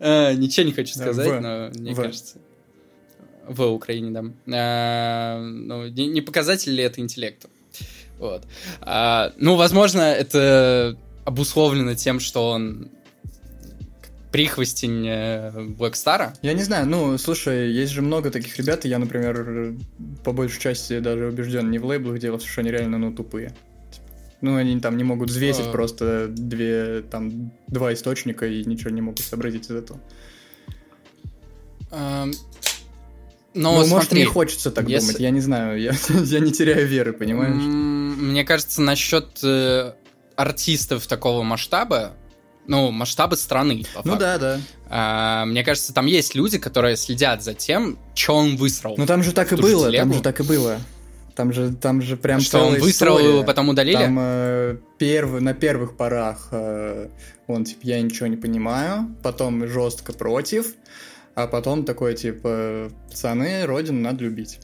[0.00, 2.38] Э, ничего не хочу сказать, но мне кажется...
[3.48, 4.24] В Украине, да.
[4.54, 7.48] А, ну, не показатель ли это интеллекту?
[8.18, 8.46] Вот.
[8.80, 12.88] А, ну, возможно, это обусловлено тем, что он
[14.30, 16.34] прихвостень Блэкстара?
[16.42, 19.74] Я не знаю, ну, слушай, есть же много таких ребят, и я, например,
[20.24, 23.54] по большей части даже убежден не в лейблах дело, что они реально, ну, тупые.
[24.40, 25.70] Ну, они там не могут взвесить а...
[25.70, 30.00] просто две, там, два источника и ничего не могут сообразить из этого.
[33.54, 35.08] Но, ну, смотри, может, мне хочется так если...
[35.08, 37.62] думать, я не знаю, я, я не теряю веры, понимаешь?
[37.62, 39.92] Мне кажется, насчет э,
[40.36, 42.12] артистов такого масштаба,
[42.66, 44.60] ну, масштабы страны, по Ну да, да.
[44.88, 48.94] А, мне кажется, там есть люди, которые следят за тем, что он высрал.
[48.96, 50.04] Ну там же так и было, телегу.
[50.04, 50.78] там же так и было.
[51.34, 53.96] Там же, там же прям Что он высрал его, потом удалили?
[53.96, 55.40] Там э, перв...
[55.40, 57.08] на первых порах э,
[57.46, 60.74] он типа я ничего не понимаю, потом жестко против,
[61.34, 64.60] а потом такой типа пацаны, родину надо любить.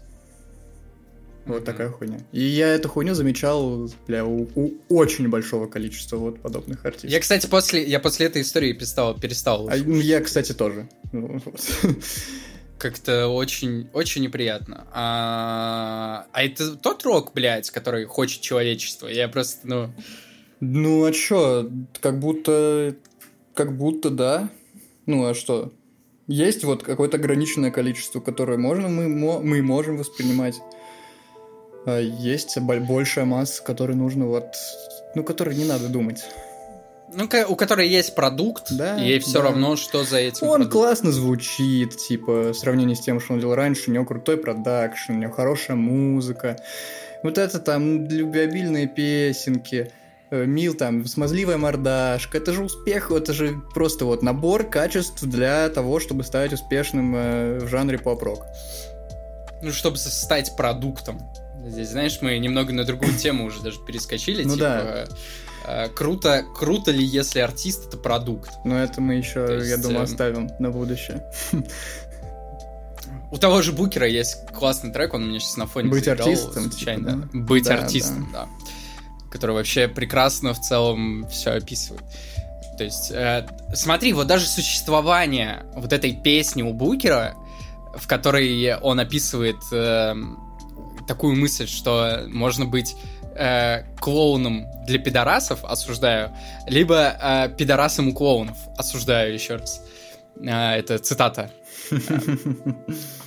[1.48, 1.64] Вот mm-hmm.
[1.64, 2.18] такая хуйня.
[2.30, 7.10] И я эту хуйню замечал, бля, у, у очень большого количества вот подобных артистов.
[7.10, 9.68] Я, кстати, после, я после этой истории перестал, перестал.
[9.70, 10.88] А, я, кстати, тоже.
[11.12, 11.40] Ну,
[12.78, 14.86] Как-то очень, очень неприятно.
[14.92, 19.08] А, а это тот рок, блядь, который хочет человечество.
[19.08, 19.90] Я просто, ну...
[20.60, 21.70] Ну, а чё?
[22.00, 22.94] Как будто...
[23.54, 24.50] Как будто, да.
[25.06, 25.72] Ну, а что?
[26.28, 30.60] Есть вот какое-то ограниченное количество, которое можно, мы, мы можем воспринимать.
[31.86, 34.44] А есть большая масса, которой нужно вот,
[35.14, 36.22] ну, которой не надо думать.
[37.14, 39.44] Ну, у которой есть продукт, да, ей все да.
[39.44, 40.70] равно, что за этим Он продуктом.
[40.70, 45.12] классно звучит, типа, в сравнении с тем, что он делал раньше, у него крутой продакшн,
[45.12, 46.60] у него хорошая музыка.
[47.22, 49.90] Вот это там любвеобильные песенки,
[50.30, 56.00] мил там, смазливая мордашка, это же успех, это же просто вот набор качеств для того,
[56.00, 58.44] чтобы стать успешным э, в жанре поп-рок.
[59.62, 61.20] Ну, чтобы стать продуктом.
[61.66, 64.44] Здесь, знаешь, мы немного на другую тему уже даже перескочили.
[64.44, 65.06] Ну типа, да.
[65.66, 68.50] Э, круто, круто ли, если артист это продукт?
[68.64, 71.24] Но это мы еще, есть, я думаю, эм, оставим на будущее.
[73.30, 76.28] У того же Букера есть классный трек, он у меня сейчас на фоне Быть заиграл,
[76.28, 76.64] артистом.
[76.64, 77.12] Типа, случайно.
[77.12, 77.38] Типа, да?
[77.38, 78.44] Быть да, артистом, да.
[78.44, 78.48] да.
[79.30, 82.02] Который вообще прекрасно в целом все описывает.
[82.78, 87.34] То есть, э, смотри, вот даже существование вот этой песни у Букера,
[87.96, 90.14] в которой он описывает э,
[91.08, 92.94] такую мысль, что можно быть
[93.34, 96.30] э, клоуном для пидорасов, осуждаю,
[96.66, 99.82] либо э, пидорасом у клоунов, осуждаю еще раз.
[100.40, 101.50] Э, это цитата.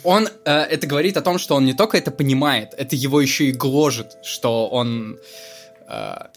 [0.03, 3.45] Он э, это говорит о том, что он не только это понимает, это его еще
[3.45, 5.17] и гложет, что он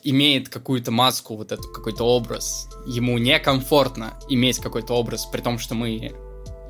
[0.02, 2.68] имеет какую-то маску, вот эту какой-то образ.
[2.86, 6.12] Ему некомфортно иметь какой-то образ, при том, что мы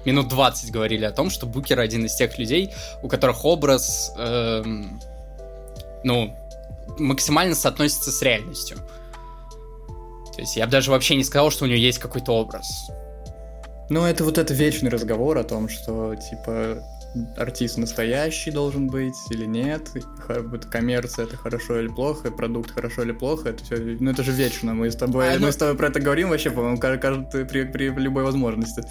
[0.04, 2.70] минут 20 говорили о том, что Букер один из тех людей,
[3.02, 5.00] у которых образ, эм,
[6.02, 6.36] ну,
[6.98, 8.78] максимально соотносится с реальностью.
[10.34, 12.66] То есть я бы даже вообще не сказал, что у него есть какой-то образ.
[13.90, 16.82] Ну, это вот это вечный разговор о том, что, типа,
[17.36, 19.90] артист настоящий должен быть или нет,
[20.70, 24.74] коммерция это хорошо или плохо, продукт хорошо или плохо, это все, ну это же вечно,
[24.74, 25.52] мы с тобой, а, мы ну...
[25.52, 28.82] с тобой про это говорим вообще, по-моему, каждый при, при любой возможности.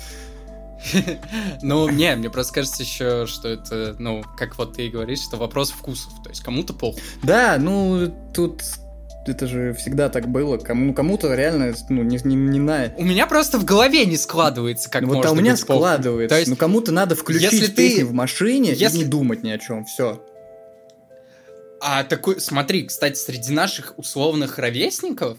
[1.62, 5.38] Ну, не, мне просто кажется еще, что это, ну, как вот ты и говоришь, что
[5.38, 6.12] вопрос вкусов.
[6.24, 7.02] То есть кому-то похуй.
[7.22, 8.64] Да, ну, тут
[9.28, 10.58] это же всегда так было.
[10.58, 12.94] Кому, кому-то реально, ну, не, не, не на...
[12.98, 16.36] У меня просто в голове не складывается, как ну, вот, а у меня складывается.
[16.36, 18.06] То есть, ну, кому-то надо включить если песню ты...
[18.06, 18.98] в машине если...
[18.98, 19.86] и не думать ни о чем.
[19.86, 20.24] Все.
[21.82, 25.38] А такой, смотри, кстати, среди наших условных ровесников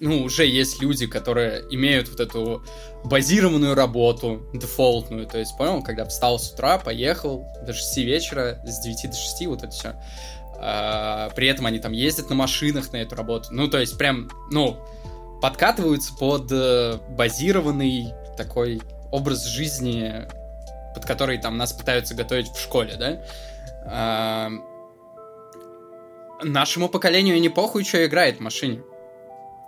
[0.00, 2.64] ну, уже есть люди, которые имеют вот эту
[3.04, 8.80] базированную работу, дефолтную, то есть, понял, когда встал с утра, поехал до 6 вечера, с
[8.80, 10.02] 9 до 6, вот это все.
[10.62, 13.48] А, при этом они там ездят на машинах на эту работу.
[13.50, 14.78] Ну, то есть, прям, ну,
[15.40, 20.26] подкатываются под э, базированный такой образ жизни,
[20.94, 23.24] под который там нас пытаются готовить в школе, да?
[23.86, 24.50] А,
[26.42, 28.82] нашему поколению не похуй, что играет в машине.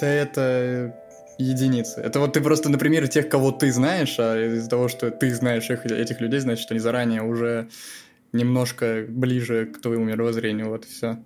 [0.00, 0.94] Да это
[1.38, 2.00] единицы.
[2.00, 5.34] Это вот ты просто на примере тех, кого ты знаешь, а из-за того, что ты
[5.34, 7.68] знаешь их, этих людей, значит, они заранее уже
[8.32, 11.22] немножко ближе к твоему мировоззрению, вот и все.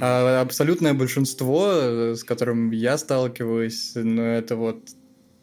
[0.00, 4.90] А абсолютное большинство, с которым я сталкиваюсь, ну, это вот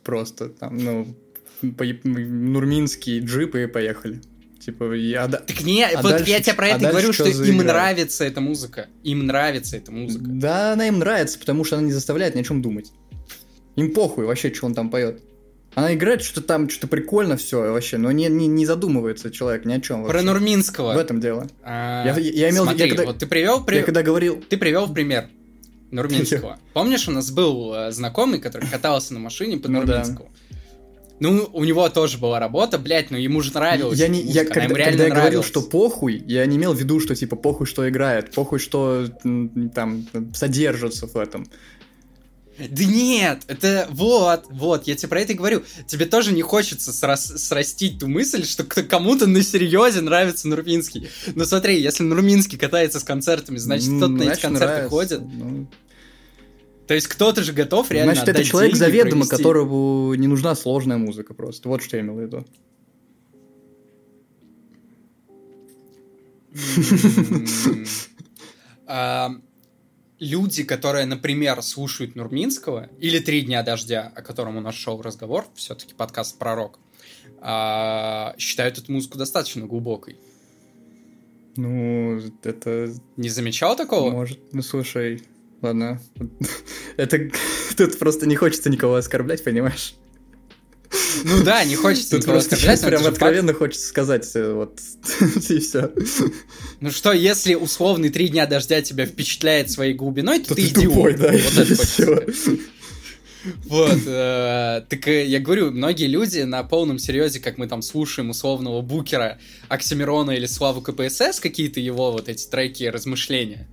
[0.03, 1.15] просто там, ну,
[1.77, 4.21] по- нурминский джип и поехали.
[4.59, 5.27] Типа, я...
[5.27, 7.57] Так не, а вот дальше- я тебе про а это дальше говорю, что что им
[7.57, 8.88] нравится эта музыка.
[9.03, 10.25] Им нравится эта музыка.
[10.25, 12.91] Да, она им нравится, потому что она не заставляет ни о чем думать.
[13.75, 15.21] Им похуй вообще, что он там поет.
[15.80, 19.73] Она играет что-то там, что-то прикольно все вообще, но не, не, не задумывается человек ни
[19.73, 20.25] о чем Про вообще.
[20.27, 20.93] Нурминского.
[20.93, 21.47] В этом дело.
[21.63, 24.43] А, Я- я имел в виду, смотри, я когда- вот ты привел, Я когда говорил...
[24.47, 25.27] ты привел в пример
[25.91, 26.59] Нурминского.
[26.73, 29.99] Помнишь, у нас был э, знакомый, который катался на машине под Ну да.
[29.99, 30.30] Нурминского?
[31.21, 33.99] Ну, у него тоже была работа, блядь, но ему же нравилось.
[33.99, 37.13] Я, не, я когда, когда я говорил, что похуй, я не имел в виду, что
[37.13, 39.05] типа похуй, что играет, похуй, что
[39.75, 41.45] там содержится в этом.
[42.70, 45.64] Да нет, это вот, вот, я тебе про это и говорю.
[45.88, 51.10] Тебе тоже не хочется срас- срастить ту мысль, что кому-то на серьезе нравится Нурминский.
[51.36, 54.89] Но смотри, если Нурминский катается с концертами, значит, кто-то на эти концерты нравится.
[54.89, 55.22] ходит.
[55.22, 55.68] Ну,
[56.88, 59.30] То есть кто-то же готов реально Значит, это человек заведомо, провести.
[59.38, 61.70] которому не нужна сложная музыка просто.
[61.70, 62.45] Вот что я имел в виду.
[66.53, 67.86] М,
[68.88, 69.32] а,
[70.20, 75.45] Люди, которые, например, слушают Нурминского, или «Три дня дождя», о котором у нас шел разговор,
[75.55, 76.78] все-таки подкаст «Пророк»,
[77.41, 80.17] а, считают эту музыку достаточно глубокой.
[81.55, 84.11] Ну, это Не замечал такого?
[84.11, 84.39] может...
[84.53, 85.24] Ну, слушай,
[85.61, 86.01] ладно.
[86.97, 87.30] Это...
[87.78, 89.95] Тут просто не хочется никого оскорблять, понимаешь?
[91.24, 94.80] Ну да, не хочется Тут просто это прям откровенно хочется сказать, э, вот,
[95.49, 95.91] и все.
[96.80, 100.84] Ну что, если условный «Три дня дождя» тебя впечатляет своей глубиной, то, ты, идиот.
[100.84, 102.59] тупой, да, Вот это хочется сказать.
[103.65, 108.30] Вот, э, так э, я говорю, многие люди на полном серьезе, как мы там слушаем
[108.32, 109.39] условного Букера,
[109.70, 113.67] Оксимирона или Славу КПСС, какие-то его вот эти треки размышления.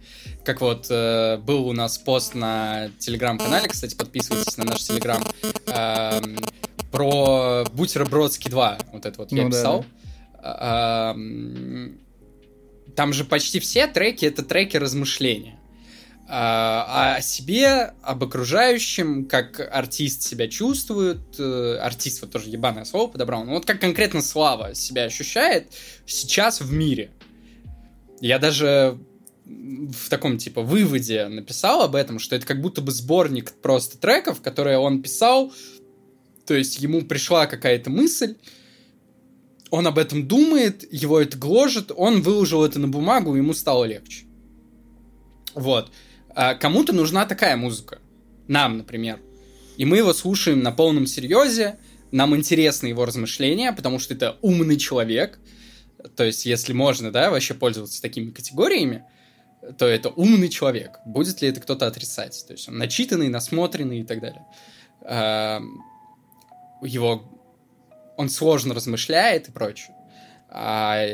[0.44, 5.24] Как вот э, был у нас пост на телеграм-канале, кстати, подписывайтесь на наш телеграм,
[5.66, 6.38] эм,
[6.90, 9.84] про Бутербродский 2, вот это вот я Ну да, писал.
[10.38, 11.16] А,
[12.94, 15.58] Там же почти все треки это треки размышления.
[16.28, 23.08] А, о себе, об окружающем, как артист себя чувствует, э, артист, вот тоже ебаное слово
[23.08, 25.72] подобрал, ну вот как конкретно Слава себя ощущает
[26.04, 27.10] сейчас в мире.
[28.20, 28.98] Я даже
[29.44, 34.42] в таком типа выводе написал об этом, что это как будто бы сборник просто треков,
[34.42, 35.52] которые он писал,
[36.46, 38.36] то есть ему пришла какая-то мысль,
[39.70, 44.24] он об этом думает, его это гложет, он выложил это на бумагу, ему стало легче.
[45.54, 45.90] Вот.
[46.34, 47.98] А кому-то нужна такая музыка.
[48.46, 49.20] Нам, например.
[49.76, 51.78] И мы его слушаем на полном серьезе,
[52.12, 55.38] нам интересны его размышления, потому что это умный человек.
[56.14, 59.04] То есть, если можно, да, вообще пользоваться такими категориями,
[59.78, 61.00] то это умный человек.
[61.04, 62.44] Будет ли это кто-то отрицать?
[62.46, 64.44] То есть он начитанный, насмотренный и так далее.
[66.86, 67.22] Его
[68.16, 69.94] он сложно размышляет и прочее.
[70.48, 71.04] А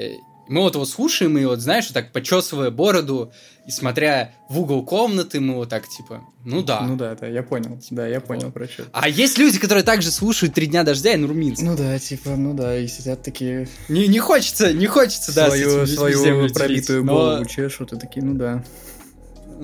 [0.48, 3.32] мы вот его слушаем, и вот, знаешь, вот так почесывая бороду
[3.66, 6.80] и смотря в угол комнаты, мы вот так, типа, ну да.
[6.80, 7.80] Ну да, да, я понял.
[7.90, 8.84] Да, я понял про что.
[8.92, 11.62] А есть люди, которые также слушают «Три дня дождя» и Нурминск.
[11.62, 15.86] Ну да, типа, ну да, и сидят такие Не, не хочется, не хочется, да, свою,
[15.86, 18.64] свою пробитую но голову чешут, и такие, ну да.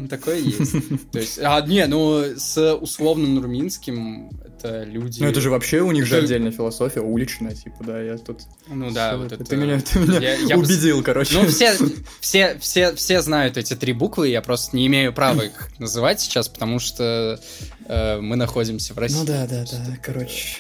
[0.07, 0.73] Такое есть.
[1.13, 5.23] То есть, а, не, ну, с условным Нурминским это люди...
[5.23, 8.41] Ну это же вообще у них же отдельная философия, уличная, типа, да, я тут...
[8.67, 9.57] Ну да, вот ты это...
[9.57, 11.35] меня, ты меня Я- я бы с- убедил, короче.
[11.35, 11.77] Ну, все,
[12.21, 16.49] все, все, все знают эти три буквы, я просто не имею права их называть сейчас,
[16.49, 17.41] потому что
[17.87, 19.19] э, мы находимся в России.
[19.19, 20.59] Ну да, да, да, короче.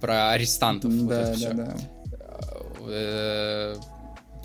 [0.00, 1.06] Про арестантов.
[1.06, 1.76] Да, да, да.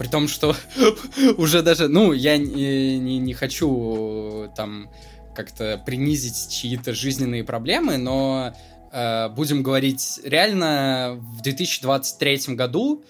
[0.01, 0.55] Э, При том, что
[1.37, 4.89] уже даже, ну, я не, не, не хочу там
[5.35, 8.53] как-то принизить чьи-то жизненные проблемы, но
[8.91, 13.03] э, будем говорить реально, в 2023 году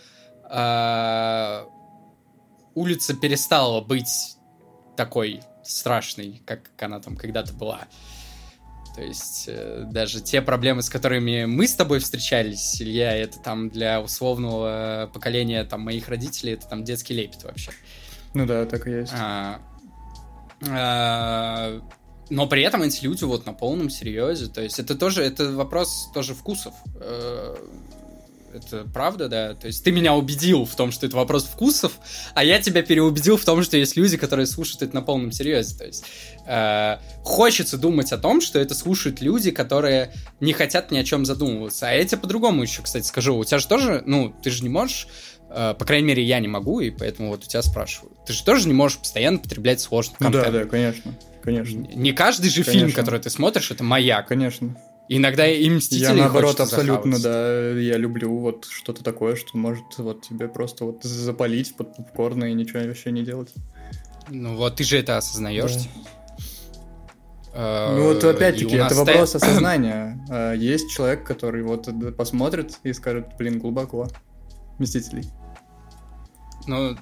[0.49, 1.65] э,
[2.75, 4.35] улица перестала быть
[4.95, 7.87] такой страшной, как она там когда-то была.
[8.95, 13.69] То есть э, даже те проблемы, с которыми мы с тобой встречались, Илья, это там
[13.69, 17.71] для условного поколения там моих родителей, это там детский лепет вообще.
[18.33, 19.13] Ну да, так и есть.
[19.15, 19.61] А,
[20.69, 21.81] а,
[22.29, 24.47] но при этом эти люди вот на полном серьезе.
[24.47, 26.73] То есть это тоже, это вопрос тоже вкусов.
[28.53, 29.53] Это правда, да.
[29.53, 31.93] То есть ты меня убедил в том, что это вопрос вкусов,
[32.33, 35.77] а я тебя переубедил в том, что есть люди, которые слушают это на полном серьезе.
[35.77, 36.05] То есть
[36.45, 41.25] э, хочется думать о том, что это слушают люди, которые не хотят ни о чем
[41.25, 41.89] задумываться.
[41.89, 43.37] А я тебе по-другому еще, кстати, скажу.
[43.37, 45.07] У тебя же тоже, ну, ты же не можешь
[45.49, 48.11] э, по крайней мере, я не могу, и поэтому вот у тебя спрашиваю.
[48.25, 50.45] Ты же тоже не можешь постоянно потреблять сложный контент.
[50.45, 53.01] да, да, конечно, конечно, Не каждый же фильм, Конечно.
[53.01, 54.27] который ты смотришь, это маяк.
[54.27, 54.75] конечно.
[55.13, 60.21] Иногда и Мстители Я наоборот абсолютно, да, я люблю вот что-то такое, что может вот
[60.21, 63.49] тебе просто вот запалить под попкорн и ничего вообще не делать.
[64.29, 65.75] Ну вот ты же это осознаешь.
[65.75, 65.81] Да.
[67.53, 70.25] Э, ну вот опять-таки, это вопрос осознания.
[70.29, 74.07] А, есть человек, который вот посмотрит и скажет, блин, глубоко.
[74.79, 75.25] Мстителей.
[76.67, 76.95] Ну,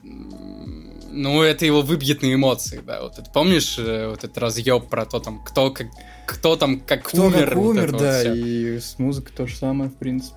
[1.11, 3.01] ну, это его выбьет на эмоции, да.
[3.01, 5.87] Вот это помнишь, э, вот этот разъеб про то, там, кто как
[6.25, 7.49] кто там как кто умер.
[7.49, 10.35] Как умер, вот да, вот и с музыкой то же самое, в принципе.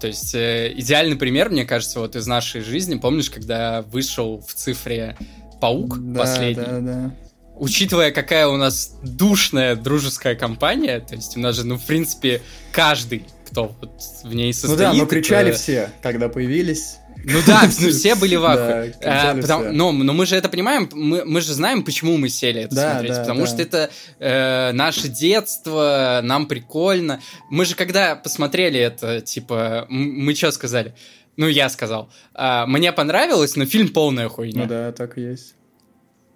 [0.00, 2.96] То есть э, идеальный пример, мне кажется, вот из нашей жизни.
[2.96, 5.16] Помнишь, когда вышел в цифре
[5.60, 6.64] Паук да, последний?
[6.64, 7.14] Да, да
[7.58, 12.42] учитывая, какая у нас душная дружеская компания, то есть у нас же, ну, в принципе,
[12.72, 14.78] каждый, кто вот в ней состоит...
[14.78, 15.58] Ну да, но кричали это...
[15.58, 16.98] все, когда появились.
[17.28, 18.94] Ну да, все были в ахуе.
[19.02, 22.28] Да, а, потому, но, но мы же это понимаем, мы, мы же знаем, почему мы
[22.28, 23.12] сели это да, смотреть.
[23.12, 27.20] Да, потому что это э, наше детство, нам прикольно.
[27.50, 30.94] Мы же когда посмотрели это, типа, мы что сказали?
[31.36, 32.10] Ну, я сказал.
[32.32, 34.62] А, мне понравилось, но фильм полная хуйня.
[34.62, 35.56] Ну да, так и есть.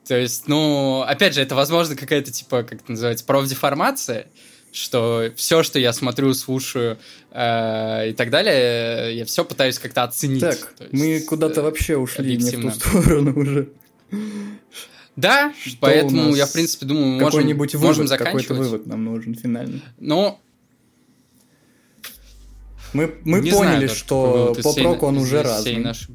[0.07, 4.26] То есть, ну, опять же, это, возможно, какая-то, типа, как это называется, профдеформация,
[4.72, 6.98] что все, что я смотрю, слушаю
[7.30, 10.40] э, и так далее, я все пытаюсь как-то оценить.
[10.40, 12.64] Так, есть, мы куда-то вообще ушли объективно.
[12.64, 13.68] не в ту сторону уже.
[15.16, 18.46] Да, что поэтому я, в принципе, думаю, мы можем, вывод, можем заканчивать.
[18.46, 19.82] Какой-то вывод нам нужен финальный.
[19.98, 20.38] Ну,
[22.92, 25.76] мы, мы поняли, знаю, что поп-рок, он уже разный.
[25.76, 26.08] Наши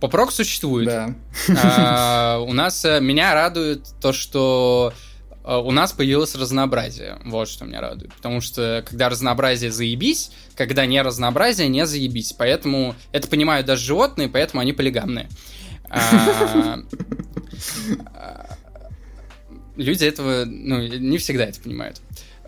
[0.00, 0.86] Попрок существует.
[0.86, 1.14] Да.
[1.56, 5.15] А, у нас э, меня радует то, что э,
[5.46, 7.18] у нас появилось разнообразие.
[7.24, 8.12] Вот что меня радует.
[8.14, 12.32] Потому что когда разнообразие заебись, когда не разнообразие, не заебись.
[12.32, 15.28] Поэтому это понимают даже животные, поэтому они полигамные.
[15.88, 16.80] А,
[18.14, 18.56] а,
[19.76, 22.00] люди этого, ну, не всегда это понимают.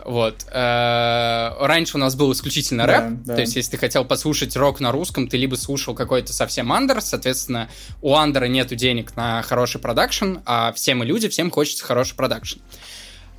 [0.09, 0.47] Вот.
[0.51, 3.35] Э, раньше у нас был исключительно рэп, да, да.
[3.35, 7.03] то есть если ты хотел послушать рок на русском, ты либо слушал какой-то совсем андер,
[7.03, 7.69] соответственно,
[8.01, 12.59] у андера нету денег на хороший продакшн, а все мы люди, всем хочется хороший продакшн.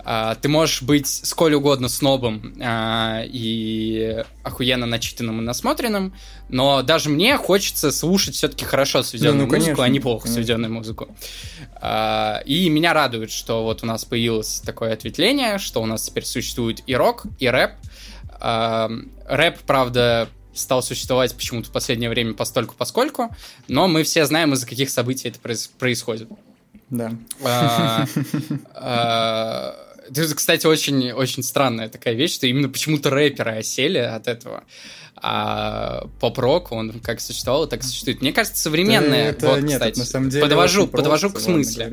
[0.06, 6.14] А, ты можешь быть сколь угодно снобом а, и охуенно начитанным и насмотренным,
[6.48, 10.24] но даже мне хочется слушать все-таки хорошо сведенную ну, ну, музыку, конечно, а не плохо
[10.24, 10.44] конечно.
[10.44, 11.10] сведенную музыку.
[11.76, 16.26] А, и меня радует, что вот у нас появилось такое ответвление, что у нас теперь
[16.26, 17.72] существует и рок, и рэп.
[18.40, 23.36] Рэп, правда, стал существовать почему-то в последнее время постольку поскольку,
[23.68, 25.40] но мы все знаем, из-за каких событий это
[25.78, 26.30] происходит.
[26.90, 27.12] Да.
[30.10, 34.64] Это, кстати, очень, очень странная такая вещь, что именно почему-то рэперы осели от этого.
[35.22, 38.22] А поп-рок, он как существовал, так и существует.
[38.22, 39.32] Мне кажется, современная...
[39.32, 41.84] Это, вот, нет, кстати, это на самом деле подвожу, подвожу к смыслу.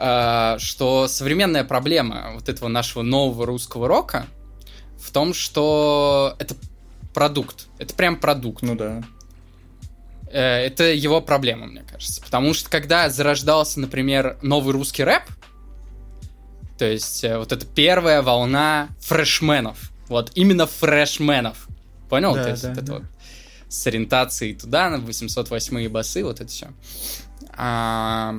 [0.00, 4.26] А, что современная проблема вот этого нашего нового русского рока
[5.00, 6.54] в том, что это
[7.12, 7.66] продукт.
[7.78, 8.62] Это прям продукт.
[8.62, 9.02] Ну да.
[10.30, 12.20] Э, это его проблема, мне кажется.
[12.22, 15.24] Потому что когда зарождался, например, новый русский рэп,
[16.78, 19.90] то есть э, вот эта первая волна фрешменов.
[20.08, 21.66] Вот именно фрешменов.
[22.08, 22.34] Понял?
[22.34, 22.82] Да, То есть да, вот да.
[22.82, 23.02] это вот
[23.68, 26.68] с ориентацией туда, на 808 басы, вот это все.
[27.54, 28.34] А,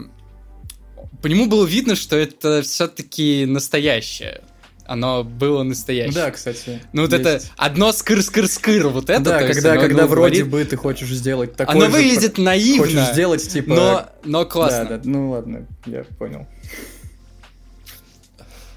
[1.22, 4.42] по нему было видно, что это все-таки настоящее.
[4.86, 6.16] Оно было настоящее.
[6.16, 6.82] Да, кстати.
[6.94, 7.24] Ну вот есть.
[7.24, 9.22] это одно скыр-скыр-скыр, вот это.
[9.22, 10.48] Да, когда, есть, когда вроде говорит...
[10.48, 12.86] бы ты хочешь сделать такое Оно же, выглядит наивно.
[12.86, 13.70] Хочешь сделать типа...
[13.70, 14.86] Но, но классно.
[14.86, 16.48] Да, да, ну ладно, я понял.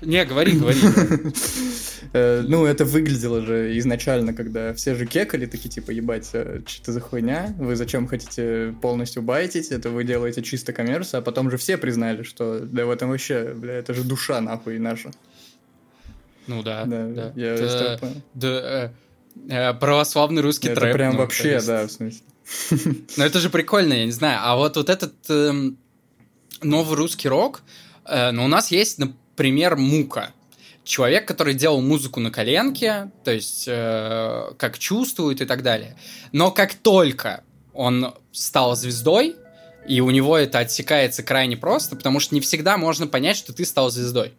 [0.02, 0.78] Не, говори, говори.
[2.14, 6.92] Э, ну, это выглядело же изначально, когда все же кекали, такие, типа, ебать, э, что
[6.92, 7.54] за хуйня?
[7.58, 9.68] Вы зачем хотите полностью байтить?
[9.68, 13.54] Это вы делаете чисто коммерцию, а потом же все признали, что да в этом вообще,
[13.54, 15.10] бля, это же душа нахуй наша.
[16.46, 17.06] Ну да, да.
[17.06, 17.32] да.
[17.34, 18.00] Я это,
[18.34, 18.92] да,
[19.48, 20.88] э, православный русский это трэп.
[20.90, 21.66] Это прям ну, вообще, есть...
[21.66, 22.20] да, в смысле.
[23.16, 24.40] Ну это же прикольно, я не знаю.
[24.42, 25.52] А вот вот этот э,
[26.62, 27.62] новый русский рок,
[28.04, 28.98] э, ну у нас есть,
[29.42, 30.30] пример Мука.
[30.84, 35.96] Человек, который делал музыку на коленке, то есть э, как чувствует и так далее.
[36.30, 37.42] Но как только
[37.74, 39.34] он стал звездой,
[39.84, 43.64] и у него это отсекается крайне просто, потому что не всегда можно понять, что ты
[43.64, 44.32] стал звездой.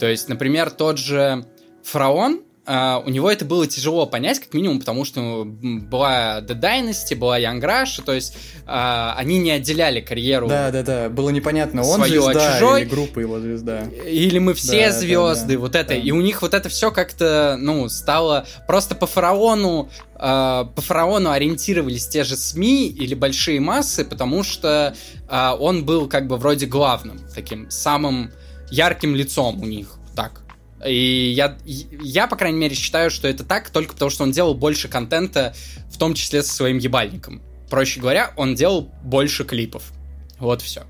[0.00, 1.46] То есть, например, тот же
[1.84, 7.16] Фараон, Uh, у него это было тяжело понять, как минимум, потому что была The Dynasty,
[7.16, 10.46] была Young Rush, то есть uh, они не отделяли карьеру.
[10.46, 13.88] Да, да, да, было непонятно, он звезда чужой, или группа его звезда.
[14.06, 15.88] Или мы все да, звезды, да, да, вот это.
[15.88, 15.94] Да.
[15.96, 19.90] И у них вот это все как-то, ну, стало просто по фараону
[20.20, 24.94] Uh, по фараону ориентировались те же СМИ или большие массы, потому что
[25.30, 28.30] он был как бы вроде главным, таким самым
[28.70, 30.42] ярким лицом у них, так
[30.86, 34.54] И я, я, по крайней мере, считаю, что это так только потому, что он делал
[34.54, 35.54] больше контента,
[35.90, 37.42] в том числе со своим ебальником.
[37.68, 39.92] Проще говоря, он делал больше клипов.
[40.38, 40.84] Вот все.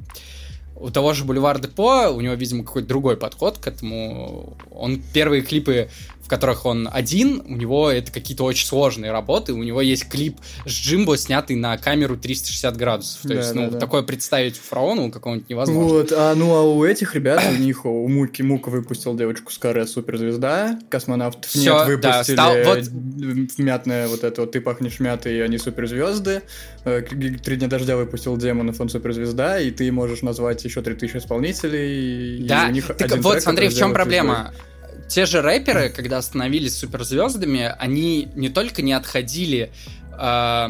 [0.76, 4.57] У того же Бульвар Депо, у него, видимо, какой-то другой подход к этому.
[4.70, 5.91] Он первые клипы
[6.31, 10.70] которых он один, у него это какие-то очень сложные работы, у него есть клип с
[10.70, 13.22] Джимбо, снятый на камеру 360 градусов.
[13.22, 13.78] То да, есть, ну, да, да.
[13.81, 15.93] такое представить у фараона какого-нибудь невозможно.
[15.93, 19.85] Вот, а ну а у этих ребят, у них, у Муки, Мука выпустил девочку Скаре
[19.87, 23.59] суперзвезда, космонавт Все, нет выпустили да, стал, вот...
[23.59, 26.43] мятная вот это вот «Ты пахнешь мятой», и они суперзвезды.
[26.85, 32.47] Э, «Три дня дождя» выпустил Демонов, он суперзвезда, и ты можешь назвать еще 3000 исполнителей.
[32.47, 34.53] Да, и у них так вот, смотри, в чем проблема?
[34.53, 34.70] Звезды
[35.11, 39.73] те же рэперы, когда становились суперзвездами, они не только не отходили...
[40.19, 40.69] Э,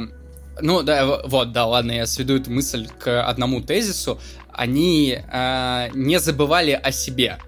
[0.62, 4.18] ну, да, вот, да, ладно, я сведу эту мысль к одному тезису.
[4.52, 7.38] Они э, не забывали о себе.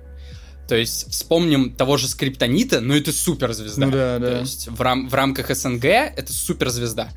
[0.68, 3.86] То есть вспомним того же Скриптонита, но это суперзвезда.
[3.86, 4.26] Ну, да, да.
[4.26, 7.08] То есть в, рам в рамках СНГ это суперзвезда.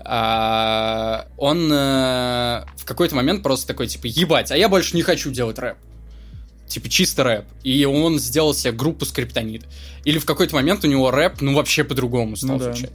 [0.00, 5.30] А, он э, в какой-то момент просто такой, типа, ебать, а я больше не хочу
[5.30, 5.76] делать рэп
[6.68, 9.64] типа чисто рэп, и он сделал себе группу Скриптонит.
[10.04, 12.92] Или в какой-то момент у него рэп, ну, вообще по-другому стал ну, звучать.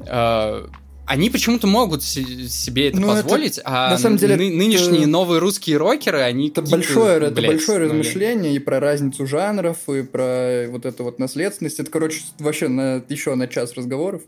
[0.00, 0.68] А,
[1.06, 5.10] они почему-то могут себе это ну, позволить, это, а на самом деле, ны- нынешние это,
[5.10, 10.02] новые русские рокеры, они это большое, блядь, это большое размышление и про разницу жанров, и
[10.02, 11.78] про вот эту вот наследственность.
[11.78, 14.22] Это, короче, вообще на, еще на час разговоров.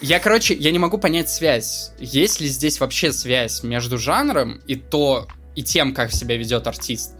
[0.00, 1.92] Я, короче, я не могу понять связь.
[2.00, 7.14] Есть ли здесь вообще связь между жанром и то, и тем, как себя ведет артист?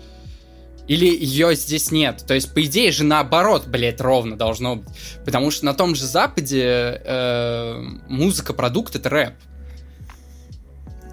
[0.90, 2.24] Или ее здесь нет?
[2.26, 4.88] То есть, по идее же наоборот, блядь, ровно должно быть.
[5.24, 9.34] Потому что на том же Западе э, музыка, продукт— это рэп.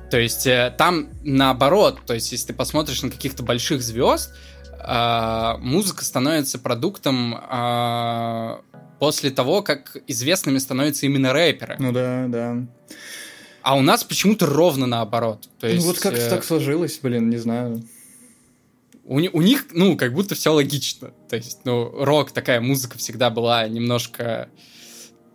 [0.10, 4.34] То есть, э, там наоборот, то есть, если ты посмотришь на каких-то больших звезд,
[4.80, 8.58] э, музыка становится продуктом э,
[8.98, 11.76] после того, как известными становятся именно рэперы.
[11.78, 12.66] Ну да, да.
[13.62, 15.48] А у нас почему-то ровно наоборот.
[15.60, 16.30] То есть, ну вот как-то э...
[16.32, 17.84] так сложилось, блин, не знаю
[19.08, 21.14] у, у них, ну, как будто все логично.
[21.30, 24.50] То есть, ну, рок, такая музыка всегда была немножко...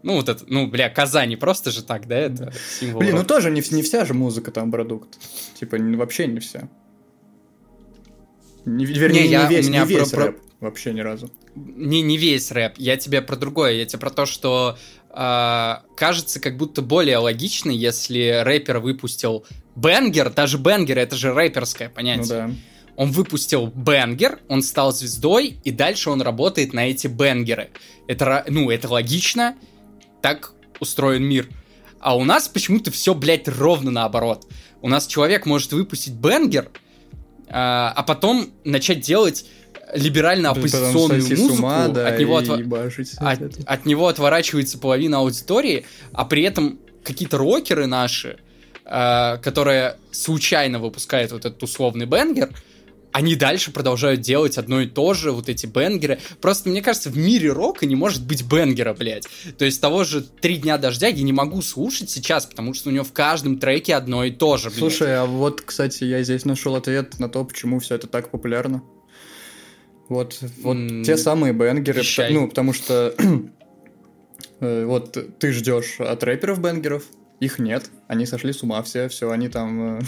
[0.02, 3.00] Ну, вот это, ну, бля, Казани просто же так, да, это символ.
[3.00, 3.28] Блин, ну рока.
[3.28, 5.18] ну тоже не, не вся же музыка там продукт.
[5.58, 6.68] Типа, не, вообще не вся.
[8.64, 10.36] Не, вернее, не, я, не весь, не весь про, рэп.
[10.36, 10.66] Про...
[10.66, 11.30] Вообще ни разу.
[11.54, 12.74] Не, не весь рэп.
[12.76, 13.72] Я тебе про другое.
[13.72, 14.76] Я тебе про то, что
[15.08, 19.46] э, кажется как будто более логично, если рэпер выпустил
[19.76, 22.42] бенгер, даже бенгер это же рэперское понятие.
[22.42, 22.54] Ну да
[22.96, 27.70] он выпустил бенгер, он стал звездой, и дальше он работает на эти бенгеры.
[28.06, 29.56] Это, ну, это логично,
[30.20, 31.48] так устроен мир.
[32.00, 34.46] А у нас почему-то все, блядь, ровно наоборот.
[34.82, 36.70] У нас человек может выпустить бенгер,
[37.48, 39.46] а, а потом начать делать
[39.94, 42.58] либерально-оппозиционную музыку, ума, да, от, него отва...
[43.18, 48.38] от, от него отворачивается половина аудитории, а при этом какие-то рокеры наши,
[48.84, 52.54] э, которые случайно выпускают вот этот условный бенгер,
[53.12, 56.18] они дальше продолжают делать одно и то же, вот эти бенгеры.
[56.40, 59.26] Просто, мне кажется, в мире рока не может быть бенгера, блядь.
[59.58, 62.92] То есть того же «Три дня дождя» я не могу слушать сейчас, потому что у
[62.92, 64.78] него в каждом треке одно и то же, блядь.
[64.78, 68.82] Слушай, а вот, кстати, я здесь нашел ответ на то, почему все это так популярно.
[70.08, 72.32] Вот, вот mm, те самые бенгеры, вещай.
[72.32, 73.14] ну, потому что
[74.60, 77.04] э, вот ты ждешь от рэперов бенгеров,
[77.42, 80.02] их нет, они сошли с ума все, все, они там э,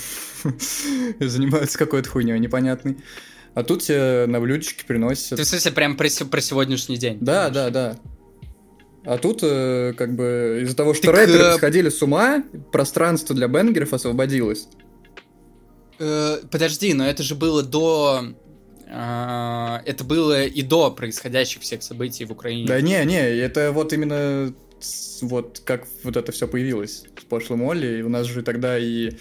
[1.27, 2.99] занимаются какой-то хуйней непонятной.
[3.55, 5.37] А тут тебе на блюдечке приносят...
[5.37, 7.19] Ты в смысле прям про, про сегодняшний день?
[7.21, 7.97] Да, да, да.
[9.05, 11.57] А тут, э, как бы, из-за того, что так, рэперы э...
[11.57, 14.69] сходили с ума, пространство для бенгеров освободилось.
[15.99, 18.27] Э, подожди, но это же было до...
[18.87, 22.69] Э, это было и до происходящих всех событий в Украине.
[22.69, 24.55] Да не, не, это вот именно
[25.23, 29.13] вот как вот это все появилось с пошлым Олли, и у нас же тогда и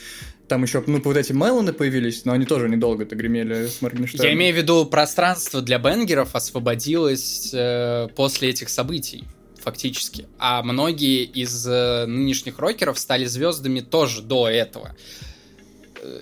[0.47, 4.27] там еще, ну, вот эти Мелоны появились, но они тоже недолго-то гремели с Моргенштерном.
[4.27, 9.23] Я имею в виду, пространство для бенгеров освободилось э, после этих событий,
[9.61, 10.27] фактически.
[10.37, 14.95] А многие из э, нынешних рокеров стали звездами тоже до этого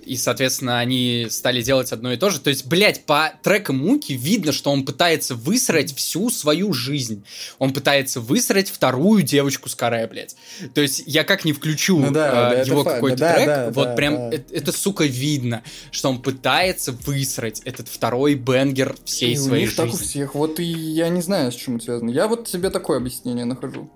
[0.05, 2.39] и, соответственно, они стали делать одно и то же.
[2.39, 7.23] То есть, блядь, по трекам Муки видно, что он пытается высрать всю свою жизнь.
[7.59, 10.36] Он пытается высрать вторую девочку с каре, блядь.
[10.73, 13.88] То есть, я как не включу ну, да, э, его какой-то да, трек, да, вот
[13.89, 14.36] да, прям да.
[14.36, 19.67] Это, это, сука, видно, что он пытается высрать этот второй бенгер всей и своей у
[19.67, 19.84] них жизни.
[19.84, 20.36] так у всех.
[20.36, 22.09] Вот и я не знаю, с чем это связано.
[22.09, 23.89] Я вот себе такое объяснение нахожу.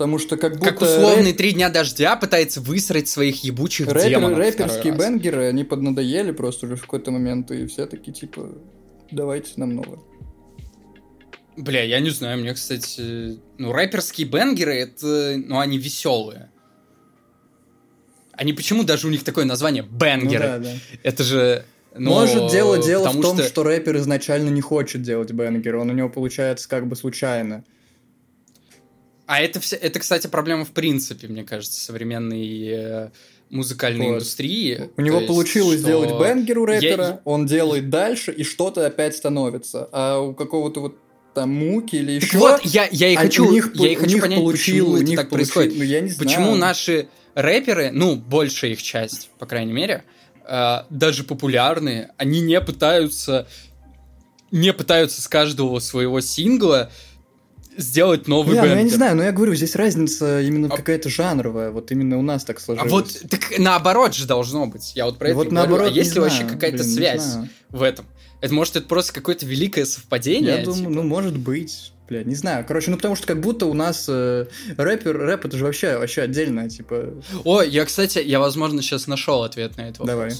[0.00, 0.64] Потому что как будто...
[0.64, 6.30] Как условный три дня дождя пытается высрать своих ебучих Рэпер, демонов Рэперские бенгеры, они поднадоели
[6.30, 8.48] просто уже в какой-то момент, и все таки типа,
[9.10, 9.98] давайте нам новое.
[11.58, 16.50] Бля, я не знаю, мне, кстати, ну, рэперские бенгеры, это, ну, они веселые.
[18.32, 20.46] Они почему даже у них такое название бенгеры?
[20.46, 20.72] Ну, да, да.
[21.02, 23.46] Это же но Может, дело дело в том, что...
[23.46, 27.64] что рэпер изначально не хочет делать бенгер, он у него получается как бы случайно.
[29.30, 33.10] А это, все, это, кстати, проблема в принципе, мне кажется, современной э,
[33.48, 34.14] музыкальной вот.
[34.14, 34.90] индустрии.
[34.96, 35.86] У него есть, получилось что...
[35.86, 37.20] сделать бенгер у рэпера, Я...
[37.24, 39.88] он делает дальше, и что-то опять становится.
[39.92, 40.98] А у какого-то вот
[41.32, 42.32] там муки или еще.
[42.32, 45.22] Так вот, я, я и а хочу, них, я и хочу понять, получил, почему это
[45.22, 45.78] так получил, происходит.
[45.78, 46.28] Ну, я не знаю.
[46.28, 50.02] Почему наши рэперы, ну, большая их часть, по крайней мере,
[50.44, 53.46] э, даже популярные, они не пытаются
[54.50, 56.90] не пытаются с каждого своего сингла
[57.76, 58.70] сделать новый yeah, бенгер.
[58.70, 60.76] Ну, я не знаю, но я говорю, здесь разница именно а...
[60.76, 62.90] какая-то жанровая, вот именно у нас так сложилось.
[62.90, 65.94] А вот так наоборот же должно быть, я вот про вот это наоборот, говорю.
[65.94, 67.36] А есть ли вообще какая-то связь
[67.70, 68.06] в этом?
[68.40, 70.58] Это может это просто какое-то великое совпадение?
[70.58, 70.90] Я думаю, типа?
[70.90, 71.92] ну может быть.
[72.08, 72.64] Бля, не знаю.
[72.66, 74.46] Короче, ну потому что как будто у нас э,
[74.76, 77.14] рэпер, рэп это же вообще, вообще отдельно, типа.
[77.44, 80.08] О, я, кстати, я, возможно, сейчас нашел ответ на этот вопрос.
[80.08, 80.32] Давай.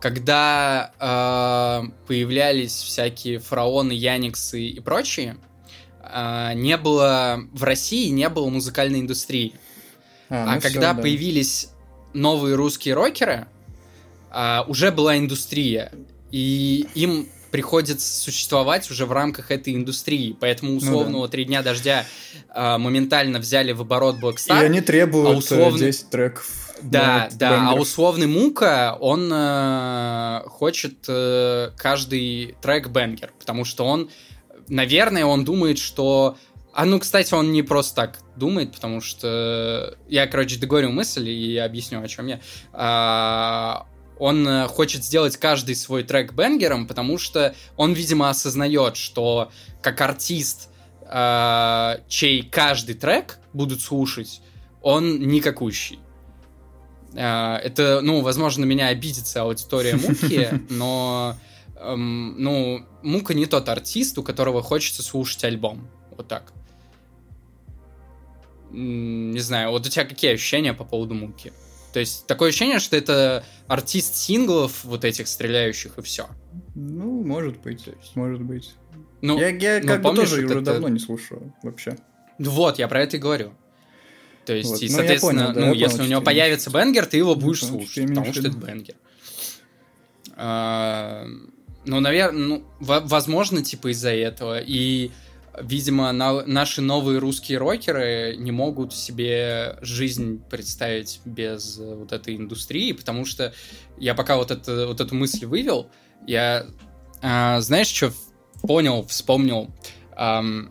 [0.00, 5.38] Когда э, появлялись всякие фараоны, Яниксы и прочие,
[6.54, 9.54] не было в России не было музыкальной индустрии.
[10.30, 11.02] А, ну а все, когда да.
[11.02, 11.70] появились
[12.12, 13.46] новые русские рокеры,
[14.32, 15.92] э, уже была индустрия.
[16.30, 20.36] И им приходится существовать уже в рамках этой индустрии.
[20.38, 21.28] Поэтому условного ну, да.
[21.28, 22.04] «Три дня дождя»
[22.54, 24.60] э, моментально взяли в оборот Blackstar.
[24.60, 25.78] И они требуют а условно...
[25.78, 26.64] 10 треков.
[26.80, 27.76] Да, да, бэнгеров.
[27.76, 34.10] а условный Мука, он э, хочет э, каждый трек бенгер, потому что он,
[34.68, 36.36] наверное, он думает, что...
[36.72, 39.96] А ну, кстати, он не просто так думает, потому что...
[40.08, 42.40] Я, короче, договорю мысль и объясню, о чем я.
[42.72, 43.86] А,
[44.18, 49.50] он э, хочет сделать каждый свой трек бенгером, потому что он, видимо, осознает, что
[49.80, 50.70] как артист,
[51.02, 54.40] э, чей каждый трек будут слушать,
[54.82, 56.00] он никакущий.
[57.14, 61.36] Э, это, ну, возможно, меня обидится аудитория Муки, но,
[61.80, 65.88] эм, ну, Мука не тот артист, у которого хочется слушать альбом.
[66.16, 66.52] Вот так.
[68.70, 71.52] Не знаю, вот у тебя какие ощущения по поводу Муки?
[71.92, 76.28] То есть такое ощущение, что это артист синглов вот этих стреляющих и все.
[76.74, 78.74] Ну, может быть, может быть.
[79.22, 80.64] Ну, я, я ну, как помнишь, бы тоже уже это...
[80.64, 81.96] давно не слушаю вообще.
[82.38, 83.52] Ну вот, я про это и говорю.
[84.44, 84.82] То есть, вот.
[84.82, 87.62] и, соответственно, ну, понял, да, ну если понял, у него появится бенгер, ты его будешь
[87.62, 88.94] ну, слушать, потому что это бенгер.
[91.88, 94.60] Ну, наверное, ну, возможно, типа из-за этого.
[94.60, 95.10] И
[95.58, 102.36] видимо, на, наши новые русские рокеры не могут себе жизнь представить без э, вот этой
[102.36, 103.54] индустрии, потому что
[103.96, 105.90] я пока вот, это, вот эту мысль вывел,
[106.26, 106.66] я,
[107.22, 108.12] а, знаешь, что
[108.62, 109.70] понял, вспомнил,
[110.14, 110.70] эм,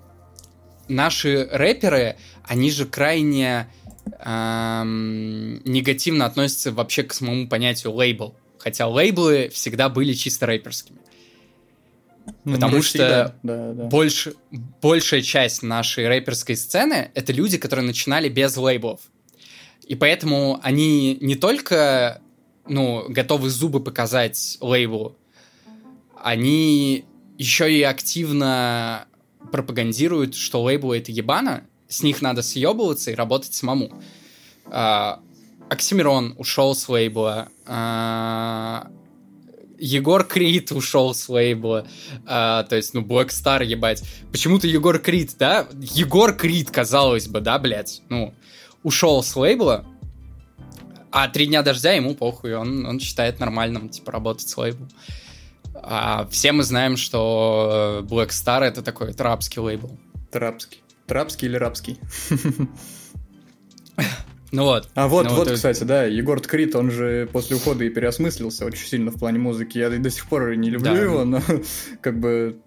[0.88, 3.68] наши рэперы, они же крайне
[4.20, 11.07] эм, негативно относятся вообще к самому понятию лейбл, хотя лейблы всегда были чисто рэперскими.
[12.44, 13.90] Ну, Потому что да,
[14.82, 19.02] большая часть нашей рэперской сцены— это люди, которые начинали без лейблов.
[19.86, 22.22] И поэтому они не только
[22.68, 25.18] ну, готовы зубы показать лейблу,
[26.22, 27.06] они
[27.38, 29.08] еще и активно
[29.52, 33.92] пропагандируют, что лейблы— это ебано, с них надо съебываться и работать самому.
[34.66, 35.22] А,
[35.70, 38.90] Оксимирон ушел с лейбла, а,
[39.80, 41.88] Егор Крид ушел с лейбла,
[42.26, 44.04] а, то есть, ну, Black Star, ебать.
[44.32, 45.68] Почему-то Егор Крид, да?
[45.74, 48.02] Егор Крид, казалось бы, да, блядь?
[48.10, 48.34] Ну,
[48.84, 49.86] ушел с лейбла,
[51.12, 54.90] а три дня дождя ему похуй, он, он считает нормальным, типа, работать с лейблом.
[55.76, 59.98] А все мы знаем, что Black Star это такой трапский лейбл.
[60.32, 60.82] Трапский.
[61.06, 62.00] Трапский или рабский?
[64.52, 64.90] Ну вот.
[64.96, 68.66] А вот, ну вот, вот, кстати, да, Егор Ткрит, он же после ухода и переосмыслился
[68.66, 69.78] очень сильно в плане музыки.
[69.78, 71.02] Я до сих пор не люблю да.
[71.02, 71.42] его, но
[72.02, 72.58] как бы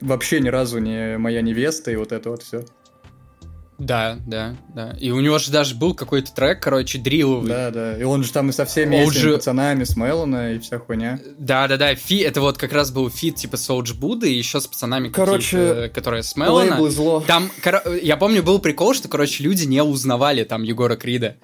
[0.00, 2.64] вообще ни разу не моя невеста и вот это вот все.
[3.78, 4.96] Да, да, да.
[5.00, 7.48] И у него же даже был какой-то трек, короче, дриловый.
[7.48, 7.98] Да, да.
[7.98, 9.32] И он же там и со всеми этими же...
[9.34, 11.18] пацанами, с Мелона и вся хуйня.
[11.38, 11.94] Да, да, да.
[11.94, 15.08] Фи, это вот как раз был фит типа с OG Буды и еще с пацанами,
[15.08, 16.90] короче, которые с Мелона.
[16.90, 17.24] зло.
[17.26, 17.50] Там,
[18.02, 21.36] я помню, был прикол, что, короче, люди не узнавали там Егора Крида.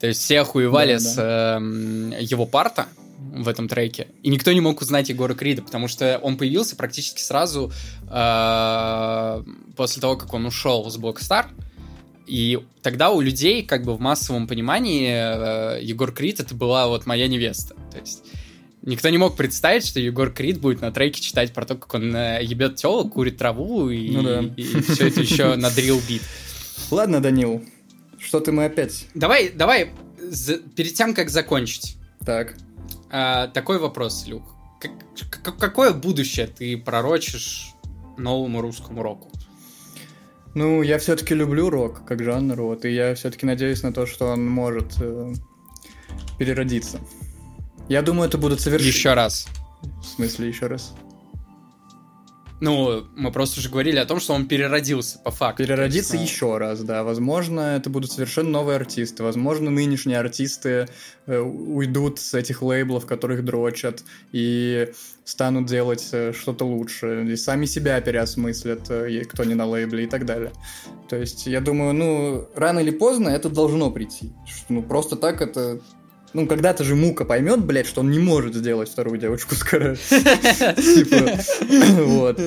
[0.00, 1.58] То есть все охуевали да, с да.
[1.58, 2.86] Э, его парта
[3.42, 4.08] в этом треке.
[4.22, 7.72] И никто не мог узнать Егора Крида, потому что он появился практически сразу
[8.10, 9.42] э,
[9.76, 11.46] после того, как он ушел с Blockstar.
[12.26, 15.08] И тогда у людей, как бы в массовом понимании,
[15.78, 17.74] э, Егор Крид это была вот моя невеста.
[17.92, 18.24] То есть
[18.82, 22.14] Никто не мог представить, что Егор Крид будет на треке читать про то, как он
[22.14, 24.44] э, ебет телок, курит траву и, Ну да.
[24.56, 26.22] и, все это еще на дрил бит.
[26.92, 27.64] Ладно, Данил,
[28.16, 29.06] что-то мы опять...
[29.14, 29.90] Давай, давай,
[30.22, 32.54] за- перед тем, как закончить, Так,
[33.10, 34.42] а, такой вопрос, Люк.
[34.80, 37.74] Как- какое будущее ты пророчишь
[38.16, 39.30] новому русскому року?
[40.56, 44.28] ну, я все-таки люблю рок как жанр, вот, и я все-таки надеюсь на то, что
[44.28, 45.34] он может э,
[46.38, 46.98] переродиться.
[47.90, 48.88] Я думаю, это будут совершенно...
[48.88, 49.48] Еще раз.
[49.82, 50.94] В смысле, еще раз?
[52.60, 55.62] Ну, мы просто уже говорили о том, что он переродился, по факту.
[56.14, 57.04] Есть, ну, еще раз, да.
[57.04, 59.22] Возможно, это будут совершенно новые артисты.
[59.22, 60.88] Возможно, нынешние артисты
[61.26, 64.90] э, уйдут с этих лейблов, которых дрочат, и
[65.24, 67.26] станут делать э, что-то лучше.
[67.30, 70.52] И сами себя переосмыслят, э, кто не на лейбле и так далее.
[71.10, 74.32] То есть, я думаю, ну, рано или поздно это должно прийти.
[74.70, 75.80] Ну, просто так это...
[76.32, 79.96] Ну, когда-то же Мука поймет, блядь, что он не может сделать вторую девочку с каре.
[80.76, 81.38] Типа,
[82.02, 82.40] вот.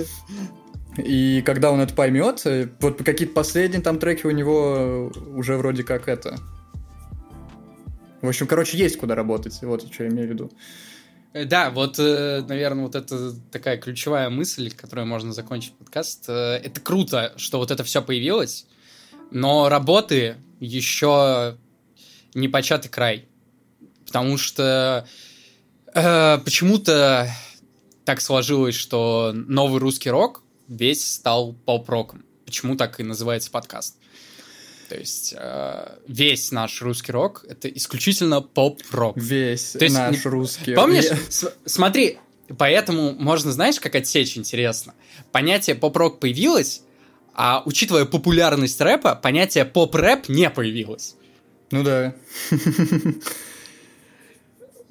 [0.97, 5.83] И когда он это поймет, э, вот какие-то последние там треки у него уже вроде
[5.83, 6.37] как это.
[8.21, 9.57] В общем, короче, есть куда работать.
[9.61, 10.51] Вот что я имею в виду.
[11.33, 16.25] Э, Да, вот, наверное, вот это такая ключевая мысль, которой можно закончить подкаст.
[16.27, 18.67] Э, Это круто, что вот это все появилось,
[19.31, 21.57] но работы еще
[22.33, 23.28] не початый край.
[24.09, 25.07] Потому что
[25.93, 27.31] э, почему-то
[28.05, 32.25] так сложилось, что новый русский рок весь стал поп-роком.
[32.45, 33.97] Почему так и называется подкаст?
[34.89, 39.15] То есть э, весь наш русский рок это исключительно поп-рок.
[39.15, 40.73] Весь То есть наш не- русский.
[40.73, 41.05] Помнишь?
[41.29, 42.17] С- смотри,
[42.57, 44.95] поэтому можно, знаешь, как отсечь интересно.
[45.31, 46.81] Понятие поп-рок появилось,
[47.35, 51.15] а учитывая популярность рэпа, понятие поп-рэп не появилось.
[51.69, 52.15] Ну да.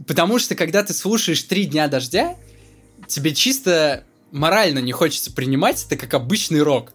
[0.07, 2.37] Потому что когда ты слушаешь «Три дня дождя»,
[3.07, 6.93] тебе чисто морально не хочется принимать это как обычный рок.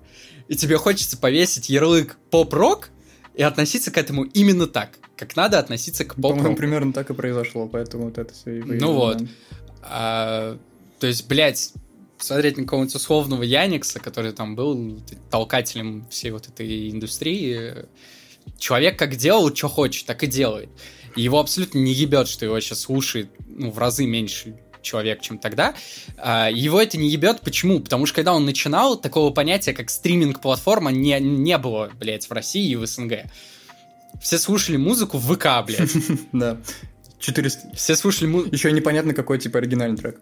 [0.48, 2.90] И тебе хочется повесить ярлык поп-рок
[3.36, 6.58] и относиться к этому именно так, как надо относиться к По-моему, поп-року.
[6.58, 9.22] примерно так и произошло, поэтому вот это все и появилось, Ну вот.
[9.82, 10.58] А,
[11.00, 11.74] то есть, блядь,
[12.18, 17.86] смотреть на какого-нибудь условного Яникса, который там был толкателем всей вот этой индустрии,
[18.58, 20.70] человек как делал, что хочет, так и делает.
[21.16, 25.40] И его абсолютно не ебет, что его сейчас слушает ну, в разы меньше человек, чем
[25.40, 25.74] тогда.
[26.18, 27.42] А, Его это не ебет.
[27.42, 27.80] Почему?
[27.80, 32.70] Потому что когда он начинал, такого понятия, как стриминг-платформа, не, не было, блядь, в России
[32.70, 33.24] и в СНГ.
[34.22, 35.92] Все слушали музыку в ВК, блядь.
[36.32, 36.58] Да.
[37.20, 37.76] 400.
[37.76, 38.54] Все слушали музыку...
[38.54, 40.20] Еще непонятно, какой типа оригинальный трек.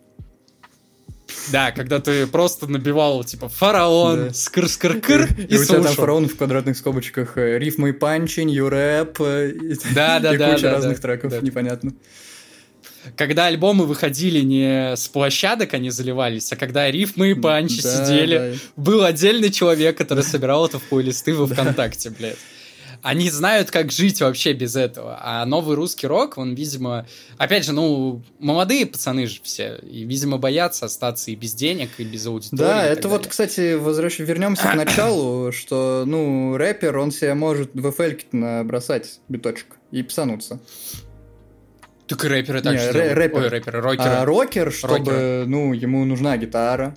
[1.51, 4.33] Да, когда ты просто набивал, типа, фараон, Да.
[4.33, 8.69] скр-скр-кр, И, и, у тебя там фараон в квадратных скобочках э, рифмы и панчи, нью
[8.69, 11.39] рэп э, и, Да, да, и да, куча да, разных да, треков, да.
[11.41, 11.93] непонятно.
[13.17, 18.37] Когда альбомы выходили не с площадок, они заливались, а когда рифмы и панчи Да, сидели,
[18.37, 18.81] да.
[18.83, 22.37] был отдельный человек, который собирал это в плейлисты во ВКонтакте, блядь.
[23.01, 25.17] Они знают, как жить вообще без этого.
[25.21, 27.07] А новый русский рок, он, видимо...
[27.37, 29.79] Опять же, ну, молодые пацаны же все.
[29.81, 32.59] И, видимо, боятся остаться и без денег, и без аудитории.
[32.59, 33.29] Да, это вот, далее.
[33.29, 34.19] кстати, возвращ...
[34.19, 40.59] вернемся к началу, что, ну, рэпер, он себе может в FL набросать биточек и псануться.
[42.07, 43.37] Так и рэперы так Не, же рэ- рэпер.
[43.41, 44.09] Ой, рэперы, рокеры.
[44.09, 45.45] А рокер, чтобы, Рокеры.
[45.47, 46.93] ну, ему нужна гитара.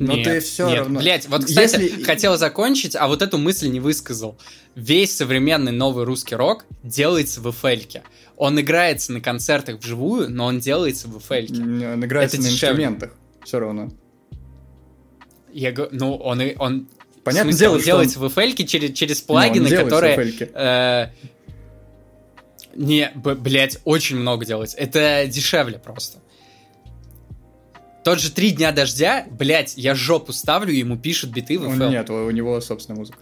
[0.00, 0.78] Но Нет, ты все нет.
[0.78, 0.98] равно...
[0.98, 4.38] Блять, вот, кстати, Если- хотел закончить, а вот эту мысль не высказал.
[4.74, 8.02] Весь современный новый русский рок делается в эфельке.
[8.38, 11.60] Он играется на концертах вживую, но он делается в эфельке.
[11.62, 12.84] Он играется Это на дешевле.
[12.84, 13.14] инструментах.
[13.44, 13.90] Все равно.
[15.52, 16.88] Я го- ну, он, он,
[17.22, 20.34] Понятное смысле, дело, он делается в эфельке через, через Ну, он плагины, в которые...
[20.54, 21.08] Э,
[22.74, 24.78] не, блять, очень много делается.
[24.78, 26.20] Это дешевле просто.
[28.04, 31.90] Тот же «Три дня дождя», блять, я жопу ставлю, ему пишут биты в FL.
[31.90, 33.18] Нет, у него собственная музыка.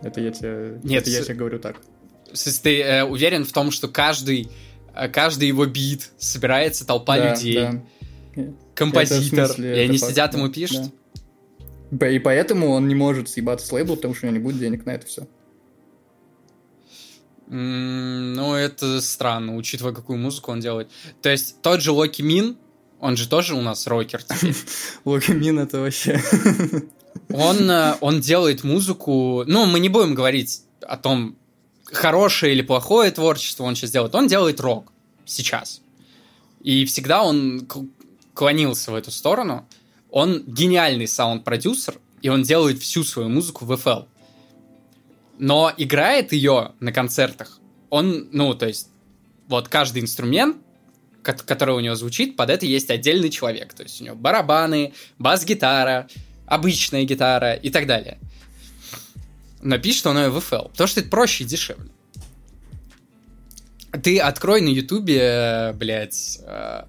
[0.00, 1.76] Это я тебе, Нет, это я тебе говорю так.
[2.62, 4.48] Ты э, уверен в том, что каждый,
[4.94, 7.54] э, каждый его бит собирается толпа Да, людей,
[8.36, 8.44] да.
[8.74, 10.92] композитор, смысле, и они факт, сидят ему пишут.
[11.90, 12.08] да.
[12.08, 14.84] И поэтому он не может съебаться с лейбла, потому что у него не будет денег
[14.84, 15.28] на это все.
[17.46, 20.90] Ну, это странно, учитывая, какую музыку он делает.
[21.22, 22.56] То есть тот же Локи Мин,
[23.00, 24.54] он же тоже у нас рокер теперь.
[25.58, 26.20] Это вообще...
[27.30, 29.44] Он, э, он делает музыку...
[29.46, 31.36] Ну, мы не будем говорить о том,
[31.84, 34.14] хорошее или плохое творчество он сейчас делает.
[34.14, 34.92] Он делает рок
[35.24, 35.80] сейчас.
[36.60, 37.68] И всегда он
[38.34, 39.66] клонился в эту сторону.
[40.10, 44.06] Он гениальный саунд-продюсер, и он делает всю свою музыку в FL.
[45.38, 47.60] Но играет ее на концертах.
[47.90, 48.88] Он, ну, то есть,
[49.48, 50.56] вот каждый инструмент
[51.24, 53.74] который у него звучит, под это есть отдельный человек.
[53.74, 56.08] То есть у него барабаны, бас-гитара,
[56.46, 58.18] обычная гитара и так далее.
[59.62, 61.90] Но пишет он ее в FL, потому что это проще и дешевле.
[64.02, 66.82] Ты открой на ютубе, блядь, э,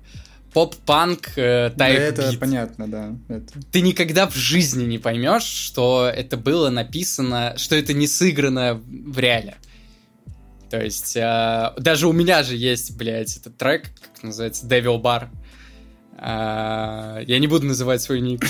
[0.53, 3.15] поп-панк э, Да, это понятно, да.
[3.27, 3.53] Это...
[3.71, 9.19] Ты никогда в жизни не поймешь, что это было написано, что это не сыграно в
[9.19, 9.57] реале.
[10.69, 15.27] То есть, э, даже у меня же есть, блядь, этот трек, как называется, Devil Bar.
[16.17, 18.41] Э, я не буду называть свой ник,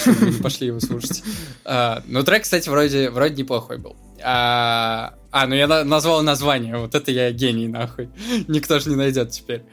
[0.42, 1.24] пошли его слушать.
[1.66, 3.96] Э, но трек, кстати, вроде, вроде неплохой был.
[4.24, 8.10] А, а, ну я на- назвал название, вот это я гений, нахуй.
[8.48, 9.64] Никто же не найдет теперь.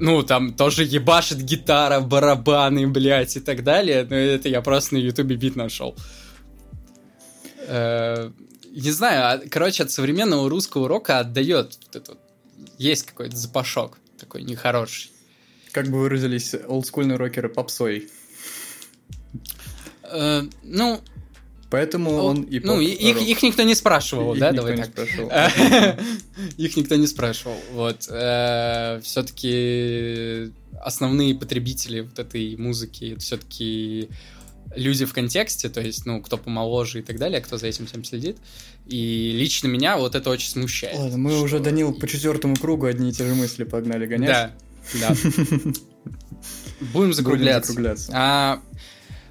[0.00, 4.06] Ну, там тоже ебашит гитара, барабаны, блядь, и так далее.
[4.08, 5.96] Но это я просто на ютубе бит нашел.
[8.80, 12.16] Не знаю, а, короче, от современного русского рока отдает вот это.
[12.78, 15.10] Есть какой-то запашок такой нехороший.
[15.72, 18.08] Как бы выразились олдскульные рокеры попсой.
[20.02, 21.00] Э, ну,
[21.70, 24.84] Поэтому Ол- он и ну, их, их никто не спрашивал, Их да, никто давай не
[24.84, 24.92] так.
[24.92, 25.30] спрашивал.
[26.56, 27.56] Их никто не спрашивал.
[27.72, 28.04] Вот.
[29.04, 30.50] Все-таки
[30.82, 34.08] основные потребители вот этой музыки все-таки
[34.74, 38.04] люди в контексте, то есть, ну, кто помоложе и так далее, кто за этим всем
[38.04, 38.36] следит.
[38.86, 40.96] И лично меня вот это очень смущает.
[40.98, 44.28] Ладно, мы что- уже, Данил, по четвертому кругу одни и те же мысли погнали гонять.
[44.30, 45.14] Да, да.
[46.80, 47.72] Будем Будем закругляться.
[47.72, 48.12] закругляться.
[48.14, 48.62] А,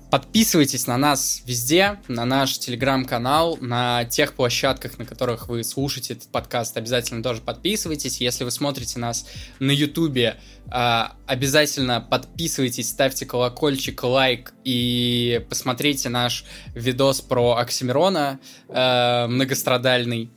[0.09, 6.29] Подписывайтесь на нас везде, на наш телеграм-канал, на тех площадках, на которых вы слушаете этот
[6.29, 6.77] подкаст.
[6.77, 8.21] Обязательно тоже подписывайтесь.
[8.21, 9.27] Если вы смотрите нас
[9.59, 10.37] на ютубе,
[10.69, 18.39] а, обязательно подписывайтесь, ставьте колокольчик, лайк и посмотрите наш видос про Оксимирона
[18.69, 20.31] э, многострадальный.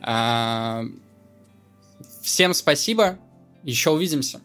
[0.00, 0.84] А,
[2.24, 3.18] Всем спасибо,
[3.64, 4.40] еще увидимся.